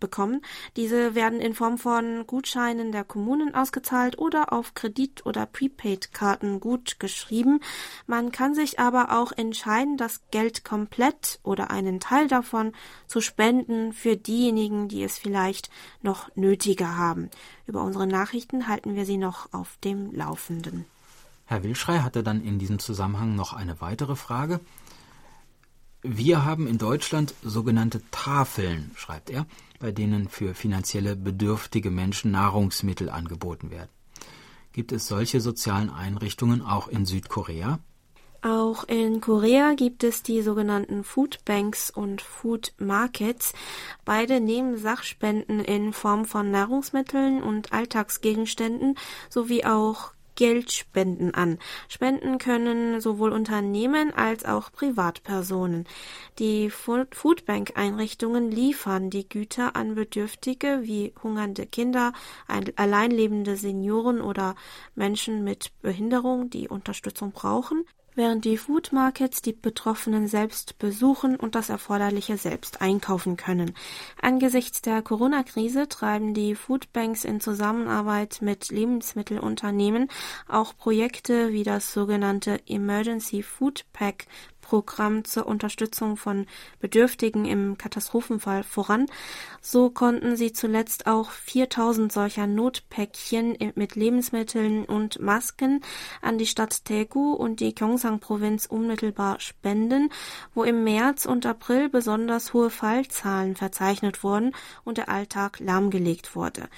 bekommen. 0.00 0.42
Diese 0.76 1.14
werden 1.14 1.40
in 1.40 1.54
Form 1.54 1.78
von 1.78 2.26
Gutscheinen 2.26 2.92
der 2.92 3.04
Kommunen 3.04 3.54
ausgezahlt 3.54 4.18
oder 4.18 4.52
auf 4.52 4.74
Kredit- 4.74 5.26
oder 5.26 5.46
Prepaid-Karten 5.46 6.60
gut 6.60 7.00
geschrieben. 7.00 7.60
Man 8.06 8.32
kann 8.32 8.54
sich 8.54 8.78
aber 8.78 9.18
auch 9.18 9.32
entscheiden, 9.32 9.96
das 9.96 10.22
Geld 10.30 10.64
komplett 10.64 11.40
oder 11.42 11.70
einen 11.70 12.00
Teil 12.00 12.28
davon 12.28 12.72
zu 13.06 13.20
spenden 13.20 13.92
für 13.92 14.16
diejenigen, 14.16 14.88
die 14.88 15.02
es 15.02 15.18
vielleicht 15.18 15.70
noch 16.02 16.34
nötiger 16.36 16.96
haben. 16.96 17.30
Über 17.66 17.82
unsere 17.82 18.06
Nachrichten 18.06 18.68
halten 18.68 18.94
wir 18.94 19.04
Sie 19.04 19.18
noch 19.18 19.52
auf 19.52 19.76
dem 19.84 20.12
Laufenden. 20.12 20.86
Herr 21.48 21.62
Wilschrei 21.62 22.00
hatte 22.00 22.22
dann 22.22 22.42
in 22.42 22.58
diesem 22.58 22.78
Zusammenhang 22.78 23.34
noch 23.34 23.54
eine 23.54 23.80
weitere 23.80 24.16
Frage. 24.16 24.60
Wir 26.02 26.44
haben 26.44 26.68
in 26.68 26.78
Deutschland 26.78 27.34
sogenannte 27.42 28.00
Tafeln, 28.10 28.92
schreibt 28.94 29.30
er 29.30 29.46
bei 29.80 29.90
denen 29.90 30.28
für 30.28 30.54
finanzielle 30.54 31.16
bedürftige 31.16 31.90
Menschen 31.90 32.30
Nahrungsmittel 32.30 33.10
angeboten 33.10 33.70
werden. 33.70 33.90
Gibt 34.72 34.92
es 34.92 35.08
solche 35.08 35.40
sozialen 35.40 35.90
Einrichtungen 35.90 36.62
auch 36.62 36.88
in 36.88 37.04
Südkorea? 37.04 37.80
Auch 38.42 38.84
in 38.84 39.20
Korea 39.20 39.74
gibt 39.74 40.04
es 40.04 40.22
die 40.22 40.42
sogenannten 40.42 41.02
Food 41.02 41.44
Banks 41.44 41.90
und 41.90 42.22
Food 42.22 42.72
Markets. 42.78 43.52
Beide 44.04 44.40
nehmen 44.40 44.78
Sachspenden 44.78 45.58
in 45.58 45.92
Form 45.92 46.24
von 46.24 46.52
Nahrungsmitteln 46.52 47.42
und 47.42 47.72
Alltagsgegenständen 47.72 48.96
sowie 49.28 49.64
auch 49.64 50.12
Geldspenden 50.38 51.34
an. 51.34 51.58
Spenden 51.88 52.38
können 52.38 53.00
sowohl 53.00 53.32
Unternehmen 53.32 54.14
als 54.14 54.44
auch 54.44 54.70
Privatpersonen. 54.70 55.84
Die 56.38 56.70
Foodbank-Einrichtungen 56.70 58.48
liefern 58.48 59.10
die 59.10 59.28
Güter 59.28 59.74
an 59.74 59.96
Bedürftige 59.96 60.82
wie 60.84 61.12
hungernde 61.24 61.66
Kinder, 61.66 62.12
alleinlebende 62.76 63.56
Senioren 63.56 64.20
oder 64.20 64.54
Menschen 64.94 65.42
mit 65.42 65.72
Behinderung, 65.82 66.50
die 66.50 66.68
Unterstützung 66.68 67.32
brauchen 67.32 67.84
während 68.18 68.44
die 68.44 68.58
Food 68.58 68.92
Markets 68.92 69.40
die 69.42 69.52
Betroffenen 69.52 70.26
selbst 70.26 70.76
besuchen 70.78 71.36
und 71.36 71.54
das 71.54 71.70
Erforderliche 71.70 72.36
selbst 72.36 72.82
einkaufen 72.82 73.36
können. 73.36 73.74
Angesichts 74.20 74.82
der 74.82 75.02
Corona-Krise 75.02 75.88
treiben 75.88 76.34
die 76.34 76.56
Foodbanks 76.56 77.24
in 77.24 77.40
Zusammenarbeit 77.40 78.38
mit 78.42 78.70
Lebensmittelunternehmen 78.70 80.08
auch 80.48 80.76
Projekte 80.76 81.52
wie 81.52 81.62
das 81.62 81.92
sogenannte 81.94 82.60
Emergency 82.66 83.44
Food 83.44 83.86
Pack 83.92 84.26
Programm 84.68 85.24
zur 85.24 85.46
Unterstützung 85.46 86.18
von 86.18 86.44
Bedürftigen 86.78 87.46
im 87.46 87.78
Katastrophenfall 87.78 88.62
voran. 88.62 89.06
So 89.62 89.88
konnten 89.88 90.36
sie 90.36 90.52
zuletzt 90.52 91.06
auch 91.06 91.30
4000 91.30 92.12
solcher 92.12 92.46
Notpäckchen 92.46 93.56
mit 93.76 93.96
Lebensmitteln 93.96 94.84
und 94.84 95.20
Masken 95.20 95.80
an 96.20 96.36
die 96.36 96.44
Stadt 96.44 96.90
Daegu 96.90 97.32
und 97.32 97.60
die 97.60 97.74
Gyeongsang-Provinz 97.74 98.66
unmittelbar 98.66 99.40
spenden, 99.40 100.10
wo 100.54 100.64
im 100.64 100.84
März 100.84 101.24
und 101.24 101.46
April 101.46 101.88
besonders 101.88 102.52
hohe 102.52 102.68
Fallzahlen 102.68 103.56
verzeichnet 103.56 104.22
wurden 104.22 104.52
und 104.84 104.98
der 104.98 105.08
Alltag 105.08 105.60
lahmgelegt 105.60 106.36
wurde. 106.36 106.68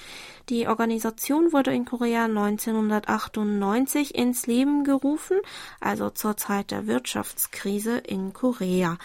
Die 0.47 0.67
Organisation 0.67 1.51
wurde 1.51 1.73
in 1.73 1.83
Korea 1.83 2.25
1998 2.25 4.15
ins 4.15 4.47
Leben 4.47 4.85
gerufen, 4.85 5.37
also 5.81 6.09
zur 6.09 6.37
Zeit 6.37 6.71
der 6.71 6.87
Wirtschaftskrise 6.87 7.80
in 7.89 8.33
Korea. 8.33 8.97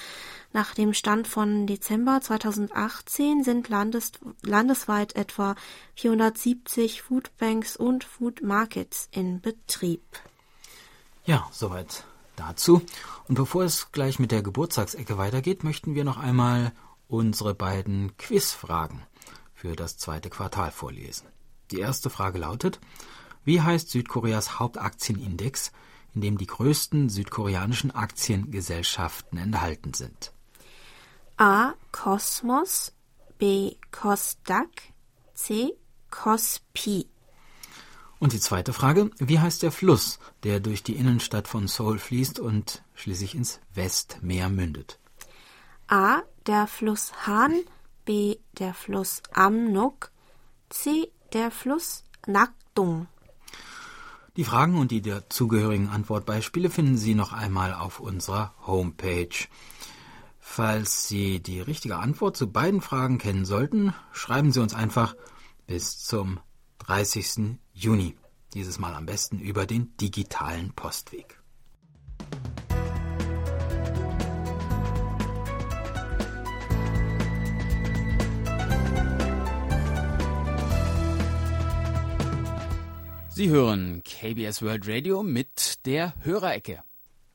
Nach 0.52 0.74
dem 0.74 0.94
Stand 0.94 1.26
von 1.28 1.66
Dezember 1.66 2.20
2018 2.20 3.44
sind 3.44 3.68
landes 3.68 4.12
landesweit 4.42 5.16
etwa 5.16 5.54
470 5.96 7.02
Foodbanks 7.02 7.76
und 7.76 8.04
Food 8.04 8.42
Markets 8.42 9.08
in 9.10 9.40
Betrieb. 9.40 10.02
Ja, 11.24 11.48
soweit 11.50 12.04
dazu. 12.36 12.82
Und 13.28 13.34
bevor 13.34 13.64
es 13.64 13.90
gleich 13.92 14.18
mit 14.18 14.30
der 14.30 14.42
Geburtstagsecke 14.42 15.18
weitergeht, 15.18 15.64
möchten 15.64 15.94
wir 15.94 16.04
noch 16.04 16.18
einmal 16.18 16.72
unsere 17.08 17.54
beiden 17.54 18.16
Quizfragen 18.16 19.02
für 19.54 19.74
das 19.74 19.98
zweite 19.98 20.30
Quartal 20.30 20.70
vorlesen. 20.70 21.26
Die 21.70 21.80
erste 21.80 22.10
Frage 22.10 22.38
lautet, 22.38 22.78
wie 23.44 23.60
heißt 23.60 23.90
Südkoreas 23.90 24.58
Hauptaktienindex, 24.58 25.72
in 26.16 26.22
dem 26.22 26.38
die 26.38 26.46
größten 26.46 27.10
südkoreanischen 27.10 27.94
Aktiengesellschaften 27.94 29.38
enthalten 29.38 29.92
sind? 29.92 30.32
A. 31.36 31.74
Kosmos, 31.92 32.94
B. 33.38 33.76
Kosdaq, 33.92 34.70
C. 35.34 35.74
Kospi. 36.10 37.06
Und 38.18 38.32
die 38.32 38.40
zweite 38.40 38.72
Frage, 38.72 39.10
wie 39.18 39.38
heißt 39.38 39.62
der 39.62 39.70
Fluss, 39.70 40.18
der 40.42 40.60
durch 40.60 40.82
die 40.82 40.96
Innenstadt 40.96 41.48
von 41.48 41.68
Seoul 41.68 41.98
fließt 41.98 42.40
und 42.40 42.82
schließlich 42.94 43.34
ins 43.34 43.60
Westmeer 43.74 44.48
mündet? 44.48 44.98
A. 45.86 46.22
Der 46.46 46.66
Fluss 46.66 47.12
Han, 47.26 47.60
B. 48.06 48.38
Der 48.58 48.72
Fluss 48.72 49.22
Amnok, 49.34 50.10
C 50.70 51.12
der 51.34 51.50
Fluss 51.50 52.04
Nakdung. 52.26 53.06
Die 54.36 54.44
Fragen 54.44 54.76
und 54.76 54.90
die 54.90 55.00
dazugehörigen 55.00 55.88
Antwortbeispiele 55.88 56.68
finden 56.68 56.98
Sie 56.98 57.14
noch 57.14 57.32
einmal 57.32 57.72
auf 57.72 58.00
unserer 58.00 58.54
Homepage. 58.66 59.34
Falls 60.38 61.08
Sie 61.08 61.40
die 61.40 61.60
richtige 61.60 61.96
Antwort 61.96 62.36
zu 62.36 62.52
beiden 62.52 62.82
Fragen 62.82 63.16
kennen 63.16 63.46
sollten, 63.46 63.94
schreiben 64.12 64.52
Sie 64.52 64.60
uns 64.60 64.74
einfach 64.74 65.16
bis 65.66 65.98
zum 65.98 66.38
30. 66.80 67.56
Juni. 67.72 68.14
Dieses 68.52 68.78
Mal 68.78 68.94
am 68.94 69.06
besten 69.06 69.38
über 69.38 69.64
den 69.64 69.96
digitalen 69.96 70.72
Postweg. 70.74 71.40
Sie 83.36 83.50
hören 83.50 84.02
KBS 84.02 84.62
World 84.62 84.88
Radio 84.88 85.22
mit 85.22 85.84
der 85.84 86.14
Hörerecke. 86.24 86.82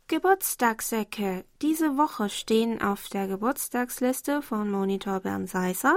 Geburtstagsecke. 0.08 1.46
Diese 1.62 1.96
Woche 1.96 2.28
stehen 2.30 2.82
auf 2.82 3.08
der 3.10 3.28
Geburtstagsliste 3.28 4.42
von 4.42 4.72
Monitor 4.72 5.20
Bernd 5.20 5.48
Seisser, 5.48 5.96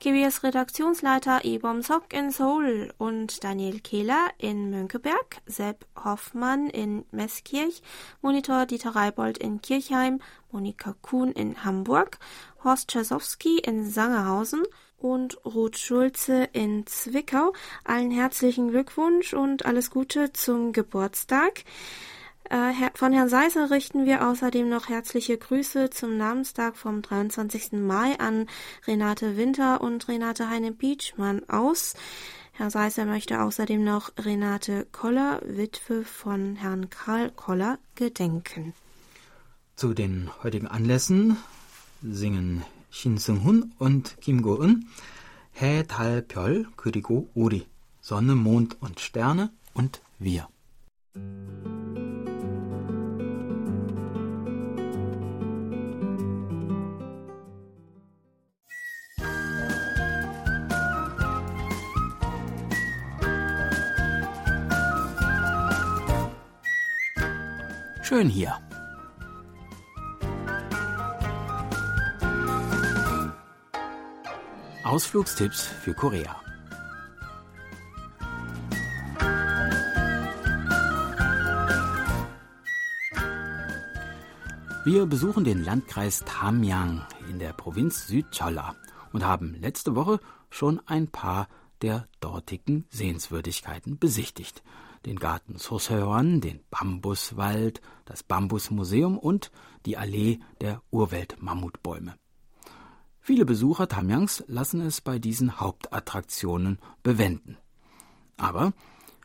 KBS 0.00 0.42
Redaktionsleiter 0.42 1.44
Ibom 1.44 1.82
Sok 1.82 2.12
in 2.12 2.32
Seoul 2.32 2.92
und 2.98 3.44
Daniel 3.44 3.78
Kehler 3.78 4.30
in 4.38 4.70
Mönckeberg, 4.70 5.40
Sepp 5.46 5.86
Hoffmann 6.04 6.68
in 6.68 7.04
Meßkirch, 7.12 7.80
Monitor 8.22 8.66
Dieter 8.66 8.96
Reibold 8.96 9.38
in 9.38 9.62
Kirchheim, 9.62 10.20
Monika 10.50 10.96
Kuhn 11.00 11.30
in 11.30 11.64
Hamburg, 11.64 12.18
Horst 12.64 12.90
Czasowski 12.90 13.58
in 13.58 13.88
Sangerhausen 13.88 14.64
und 15.02 15.44
Ruth 15.44 15.78
Schulze 15.78 16.48
in 16.52 16.86
Zwickau. 16.86 17.52
Allen 17.84 18.10
herzlichen 18.10 18.70
Glückwunsch 18.70 19.34
und 19.34 19.66
alles 19.66 19.90
Gute 19.90 20.32
zum 20.32 20.72
Geburtstag. 20.72 21.64
Äh, 22.50 22.72
von 22.94 23.12
Herrn 23.12 23.28
Seisser 23.28 23.70
richten 23.70 24.04
wir 24.04 24.28
außerdem 24.28 24.68
noch 24.68 24.88
herzliche 24.88 25.38
Grüße 25.38 25.90
zum 25.90 26.16
Namenstag 26.16 26.76
vom 26.76 27.02
23. 27.02 27.72
Mai 27.72 28.18
an 28.18 28.46
Renate 28.86 29.36
Winter 29.36 29.80
und 29.80 30.06
Renate 30.08 30.48
Heine-Bietschmann 30.48 31.48
aus. 31.48 31.94
Herr 32.52 32.70
Seisser 32.70 33.06
möchte 33.06 33.40
außerdem 33.40 33.82
noch 33.82 34.12
Renate 34.18 34.86
Koller, 34.92 35.40
Witwe 35.44 36.04
von 36.04 36.56
Herrn 36.56 36.90
Karl 36.90 37.30
Koller, 37.30 37.78
gedenken. 37.94 38.74
Zu 39.74 39.94
den 39.94 40.30
heutigen 40.42 40.68
Anlässen 40.68 41.38
singen 42.02 42.62
Shin 42.91 43.17
Seung-hun 43.17 43.73
und 43.79 44.17
Kim 44.21 44.41
Go-eun 44.41 44.85
해, 45.59 45.83
달, 45.87 46.21
별, 46.21 46.65
그리고 46.75 47.29
우리 47.33 47.67
Sonne, 48.01 48.35
Mond 48.35 48.77
und 48.79 48.99
Sterne 48.99 49.51
und 49.73 50.01
wir. 50.19 50.47
Schön 68.03 68.29
hier. 68.29 68.57
Ausflugstipps 74.92 75.62
für 75.68 75.94
Korea. 75.94 76.36
Wir 84.84 85.06
besuchen 85.06 85.44
den 85.44 85.64
Landkreis 85.64 86.22
Tamyang 86.26 87.06
in 87.30 87.38
der 87.38 87.54
Provinz 87.54 88.06
Südcholla 88.06 88.76
und 89.14 89.24
haben 89.24 89.54
letzte 89.54 89.96
Woche 89.96 90.20
schon 90.50 90.78
ein 90.84 91.08
paar 91.08 91.48
der 91.80 92.06
dortigen 92.20 92.84
Sehenswürdigkeiten 92.90 93.98
besichtigt. 93.98 94.62
Den 95.06 95.18
Garten 95.18 95.56
Soseon, 95.56 96.42
den 96.42 96.60
Bambuswald, 96.68 97.80
das 98.04 98.22
Bambusmuseum 98.22 99.16
und 99.16 99.52
die 99.86 99.96
Allee 99.96 100.40
der 100.60 100.82
Urwelt-Mammutbäume. 100.90 102.14
Viele 103.24 103.44
Besucher 103.44 103.86
Tamyangs 103.86 104.42
lassen 104.48 104.80
es 104.80 105.00
bei 105.00 105.20
diesen 105.20 105.60
Hauptattraktionen 105.60 106.80
bewenden. 107.04 107.56
Aber 108.36 108.72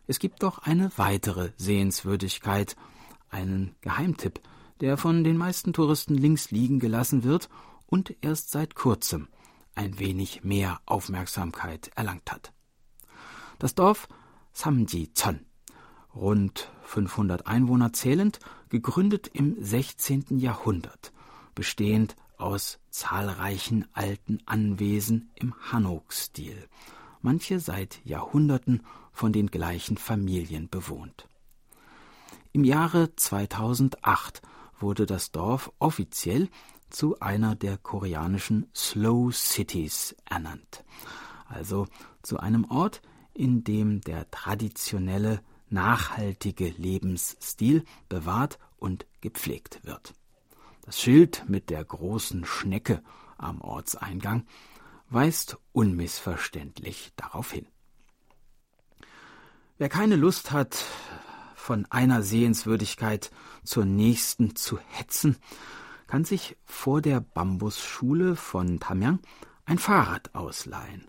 es 0.06 0.20
gibt 0.20 0.44
doch 0.44 0.60
eine 0.60 0.92
weitere 0.98 1.50
Sehenswürdigkeit, 1.58 2.76
einen 3.32 3.76
Geheimtipp, 3.82 4.40
der 4.82 4.98
von 4.98 5.24
den 5.24 5.36
meisten 5.36 5.74
Touristen 5.74 6.14
links 6.14 6.52
liegen 6.52 6.78
gelassen 6.78 7.24
wird 7.24 7.50
und 7.88 8.16
erst 8.22 8.52
seit 8.52 8.76
kurzem 8.76 9.30
ein 9.74 9.98
wenig 9.98 10.44
mehr 10.44 10.80
Aufmerksamkeit 10.86 11.90
erlangt 11.96 12.32
hat. 12.32 12.54
Das 13.58 13.74
Dorf 13.74 14.08
Samji-Chon, 14.54 15.40
rund 16.14 16.72
500 16.84 17.48
Einwohner 17.48 17.94
zählend, 17.94 18.38
gegründet 18.70 19.28
im 19.34 19.56
16. 19.60 20.38
Jahrhundert, 20.38 21.12
bestehend 21.56 22.16
aus 22.38 22.80
zahlreichen 22.90 23.88
alten 23.94 24.40
Anwesen 24.46 25.32
im 25.36 25.54
Hanok-Stil. 25.72 26.68
manche 27.22 27.60
seit 27.60 28.00
Jahrhunderten 28.06 28.84
von 29.12 29.34
den 29.34 29.48
gleichen 29.48 29.98
Familien 29.98 30.70
bewohnt. 30.70 31.28
Im 32.54 32.64
Jahre 32.64 33.16
2008 33.16 34.42
wurde 34.80 35.06
das 35.06 35.32
Dorf 35.32 35.72
offiziell 35.80 36.50
zu 36.90 37.20
einer 37.20 37.56
der 37.56 37.78
koreanischen 37.78 38.70
Slow 38.74 39.32
Cities 39.32 40.16
ernannt, 40.26 40.86
also 41.48 41.88
zu 42.22 42.40
einem 42.40 42.66
Ort, 42.66 43.02
in 43.34 43.64
dem 43.64 44.02
der 44.02 44.30
traditionelle, 44.32 45.42
nachhaltige 45.70 46.70
Lebensstil 46.78 47.84
bewahrt 48.08 48.58
und 48.78 49.06
gepflegt 49.20 49.82
wird. 49.84 50.14
Das 50.88 51.02
Schild 51.02 51.44
mit 51.50 51.70
der 51.70 51.84
großen 51.84 52.46
Schnecke 52.46 53.04
am 53.38 53.60
Ortseingang 53.60 54.46
weist 55.10 55.58
unmissverständlich 55.74 57.12
darauf 57.18 57.52
hin. 57.52 57.68
Wer 59.78 59.90
keine 59.90 60.16
Lust 60.16 60.54
hat, 60.54 60.86
von 61.56 61.86
einer 61.90 62.24
Sehenswürdigkeit 62.24 63.32
zur 63.66 63.84
nächsten 63.84 64.56
zu 64.56 64.80
hetzen, 64.88 65.36
kann 66.08 66.24
sich 66.24 66.56
vor 66.64 67.02
der 67.02 67.20
Bambusschule 67.20 68.38
von 68.38 68.80
Tamyang 68.80 69.20
ein 69.66 69.80
Fahrrad 69.80 70.34
ausleihen 70.36 71.06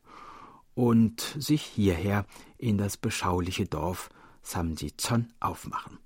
und 0.74 1.20
sich 1.38 1.62
hierher 1.62 2.26
in 2.56 2.78
das 2.78 2.96
beschauliche 2.96 3.66
Dorf 3.66 4.10
Samjichon 4.42 5.32
aufmachen. 5.38 6.00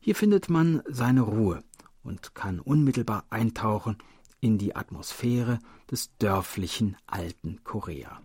Hier 0.00 0.16
findet 0.16 0.48
man 0.48 0.82
seine 0.88 1.20
Ruhe 1.20 1.62
und 2.02 2.34
kann 2.34 2.60
unmittelbar 2.60 3.24
eintauchen 3.30 3.98
in 4.40 4.58
die 4.58 4.74
Atmosphäre 4.74 5.58
des 5.90 6.16
dörflichen 6.18 6.96
alten 7.06 7.60
Korea. 7.64 8.20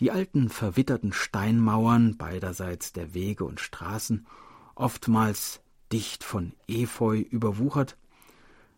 Die 0.00 0.10
alten 0.10 0.48
verwitterten 0.48 1.12
Steinmauern 1.12 2.16
beiderseits 2.16 2.92
der 2.92 3.14
Wege 3.14 3.44
und 3.44 3.60
Straßen, 3.60 4.26
oftmals 4.74 5.60
dicht 5.92 6.24
von 6.24 6.52
Efeu 6.66 7.18
überwuchert, 7.18 7.96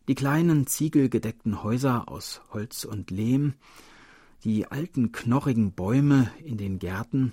die 0.09 0.15
kleinen 0.15 0.67
ziegelgedeckten 0.67 1.63
Häuser 1.63 2.09
aus 2.09 2.43
Holz 2.53 2.85
und 2.85 3.11
Lehm, 3.11 3.55
die 4.45 4.67
alten 4.67 5.13
knorrigen 5.13 5.73
Bäume 5.73 6.31
in 6.45 6.59
den 6.59 6.79
Gärten, 6.79 7.33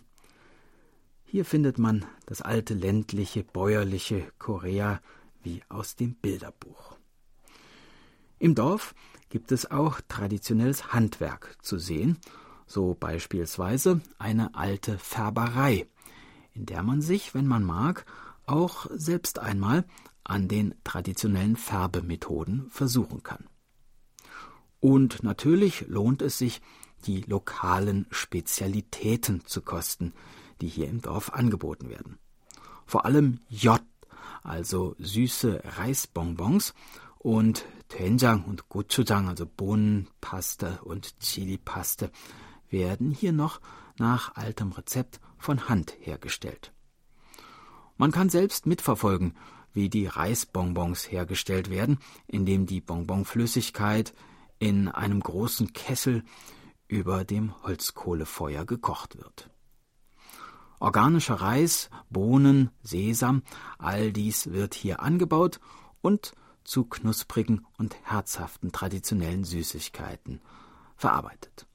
hier 1.31 1.45
findet 1.45 1.77
man 1.77 2.03
das 2.25 2.41
alte 2.41 2.73
ländliche, 2.73 3.45
bäuerliche 3.45 4.27
Korea 4.37 4.99
wie 5.43 5.61
aus 5.69 5.95
dem 5.95 6.15
Bilderbuch. 6.15 6.97
Im 8.39 8.55
Dorf 8.55 8.95
gibt 9.29 9.51
es 9.51 9.69
auch 9.69 10.01
traditionelles 10.07 10.93
Handwerk 10.93 11.57
zu 11.61 11.77
sehen 11.77 12.17
so 12.71 12.95
beispielsweise 12.97 14.01
eine 14.17 14.55
alte 14.55 14.97
Färberei, 14.97 15.85
in 16.53 16.65
der 16.65 16.83
man 16.83 17.01
sich, 17.01 17.33
wenn 17.33 17.45
man 17.45 17.63
mag, 17.63 18.05
auch 18.45 18.87
selbst 18.93 19.39
einmal 19.39 19.85
an 20.23 20.47
den 20.47 20.73
traditionellen 20.83 21.55
Färbemethoden 21.55 22.69
versuchen 22.69 23.23
kann. 23.23 23.45
Und 24.79 25.23
natürlich 25.23 25.85
lohnt 25.87 26.21
es 26.21 26.37
sich, 26.37 26.61
die 27.05 27.21
lokalen 27.21 28.07
Spezialitäten 28.11 29.45
zu 29.45 29.61
kosten, 29.61 30.13
die 30.61 30.67
hier 30.67 30.87
im 30.87 31.01
Dorf 31.01 31.31
angeboten 31.31 31.89
werden. 31.89 32.19
Vor 32.85 33.05
allem 33.05 33.39
J, 33.49 33.81
also 34.43 34.95
süße 34.99 35.61
Reisbonbons 35.77 36.73
und 37.19 37.65
Doenjang 37.89 38.43
und 38.45 38.69
Gochujang, 38.69 39.27
also 39.27 39.45
Bohnenpaste 39.45 40.79
und 40.83 41.19
Chilipaste, 41.19 42.11
werden 42.69 43.11
hier 43.11 43.33
noch 43.33 43.61
nach 43.99 44.35
altem 44.35 44.71
Rezept 44.71 45.19
von 45.37 45.69
Hand 45.69 45.95
hergestellt. 45.99 46.71
Man 47.97 48.11
kann 48.11 48.29
selbst 48.29 48.65
mitverfolgen, 48.65 49.35
wie 49.73 49.89
die 49.89 50.07
Reisbonbons 50.07 51.11
hergestellt 51.11 51.69
werden, 51.69 51.99
indem 52.25 52.65
die 52.65 52.81
Bonbonflüssigkeit 52.81 54.13
in 54.57 54.87
einem 54.87 55.19
großen 55.19 55.73
Kessel 55.73 56.23
über 56.87 57.23
dem 57.23 57.53
Holzkohlefeuer 57.63 58.65
gekocht 58.65 59.17
wird. 59.17 59.50
Organischer 60.81 61.35
Reis, 61.35 61.91
Bohnen, 62.09 62.71
Sesam, 62.81 63.43
all 63.77 64.11
dies 64.11 64.51
wird 64.51 64.73
hier 64.73 65.01
angebaut 65.01 65.59
und 66.01 66.33
zu 66.63 66.85
knusprigen 66.85 67.67
und 67.77 67.95
herzhaften 68.03 68.71
traditionellen 68.71 69.43
Süßigkeiten 69.43 70.41
verarbeitet. 70.95 71.67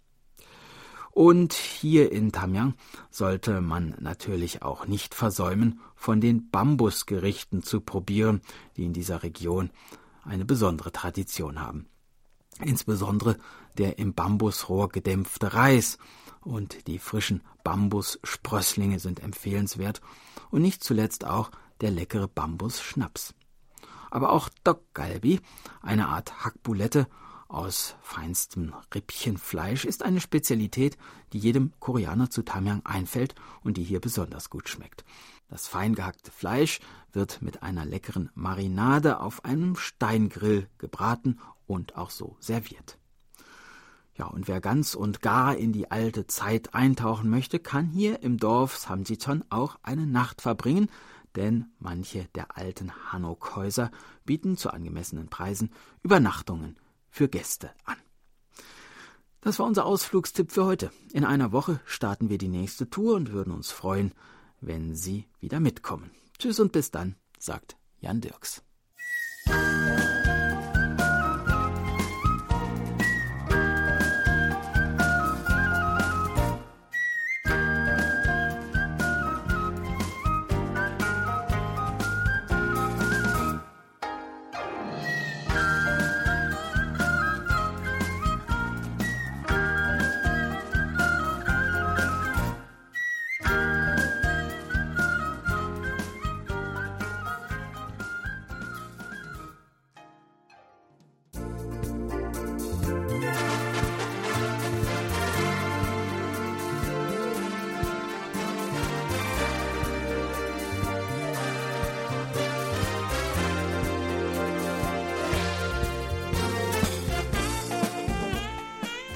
Und 1.13 1.53
hier 1.53 2.11
in 2.11 2.33
Tamyang 2.33 2.75
sollte 3.09 3.61
man 3.61 3.95
natürlich 4.01 4.63
auch 4.63 4.87
nicht 4.87 5.15
versäumen, 5.15 5.81
von 5.95 6.21
den 6.21 6.51
Bambusgerichten 6.51 7.63
zu 7.63 7.81
probieren, 7.81 8.43
die 8.77 8.85
in 8.85 8.93
dieser 8.93 9.23
Region 9.23 9.71
eine 10.25 10.45
besondere 10.45 10.91
Tradition 10.91 11.61
haben. 11.61 11.87
Insbesondere 12.61 13.37
der 13.79 13.99
im 14.01 14.15
Bambusrohr 14.15 14.89
gedämpfte 14.89 15.55
Reis 15.55 15.99
und 16.41 16.87
die 16.87 16.99
frischen 16.99 17.43
Bambussprösslinge 17.65 18.99
sind 18.99 19.21
empfehlenswert 19.21 20.01
und 20.51 20.63
nicht 20.63 20.85
zuletzt 20.85 21.25
auch 21.25 21.51
der 21.81 21.91
leckere 21.91 22.29
Bambusschnaps. 22.29 23.35
Aber 24.11 24.31
auch 24.31 24.49
Dokgalbi, 24.65 25.41
eine 25.83 26.09
Art 26.09 26.45
Hackbulette 26.45 27.07
aus 27.49 27.95
feinstem 28.03 28.75
Rippchenfleisch 28.95 29.85
ist 29.85 30.03
eine 30.03 30.21
Spezialität, 30.21 30.97
die 31.33 31.39
jedem 31.39 31.73
Koreaner 31.79 32.31
zu 32.31 32.43
Tamyang 32.43 32.83
einfällt 32.85 33.35
und 33.63 33.77
die 33.77 33.85
hier 33.85 34.01
besonders 34.01 34.51
gut 34.51 34.69
schmeckt. 34.69 35.05
Das 35.49 35.69
fein 35.69 35.95
gehackte 35.95 36.33
Fleisch 36.33 36.81
wird 37.13 37.43
mit 37.43 37.63
einer 37.63 37.85
leckeren 37.85 38.31
Marinade 38.35 39.21
auf 39.21 39.45
einem 39.45 39.77
Steingrill 39.77 40.69
gebraten 40.79 41.39
und 41.67 41.97
auch 41.97 42.11
so 42.11 42.37
serviert. 42.41 42.99
Ja, 44.17 44.27
und 44.27 44.49
wer 44.49 44.61
ganz 44.61 44.95
und 44.95 45.21
gar 45.21 45.57
in 45.57 45.73
die 45.73 45.91
alte 45.91 46.27
Zeit 46.27 46.75
eintauchen 46.75 47.29
möchte, 47.29 47.59
kann 47.59 47.87
hier 47.87 48.23
im 48.23 48.39
Dorf 48.39 48.77
Samjiton 48.79 49.45
auch 49.51 49.79
eine 49.83 50.07
Nacht 50.07 50.41
verbringen, 50.41 50.89
denn 51.35 51.67
manche 51.79 52.27
der 52.35 52.57
alten 52.57 52.93
Hanok-Häuser 53.13 53.91
bieten 54.25 54.57
zu 54.57 54.71
angemessenen 54.71 55.29
Preisen 55.29 55.71
Übernachtungen 56.03 56.77
für 57.11 57.29
Gäste 57.29 57.71
an. 57.85 57.97
Das 59.43 59.59
war 59.59 59.67
unser 59.67 59.85
Ausflugstipp 59.85 60.51
für 60.51 60.65
heute. 60.65 60.91
In 61.13 61.25
einer 61.25 61.53
Woche 61.53 61.81
starten 61.85 62.31
wir 62.31 62.39
die 62.39 62.49
nächste 62.49 62.89
Tour 62.89 63.15
und 63.17 63.33
würden 63.33 63.53
uns 63.53 63.71
freuen, 63.71 64.13
wenn 64.61 64.97
Sie 64.97 65.27
wieder 65.41 65.61
mitkommen. 65.61 66.11
Tschüss 66.39 66.59
und 66.59 66.73
bis 66.73 66.91
dann, 66.91 67.17
sagt 67.39 67.77
Jan 68.01 68.23
Dirks. 68.23 68.66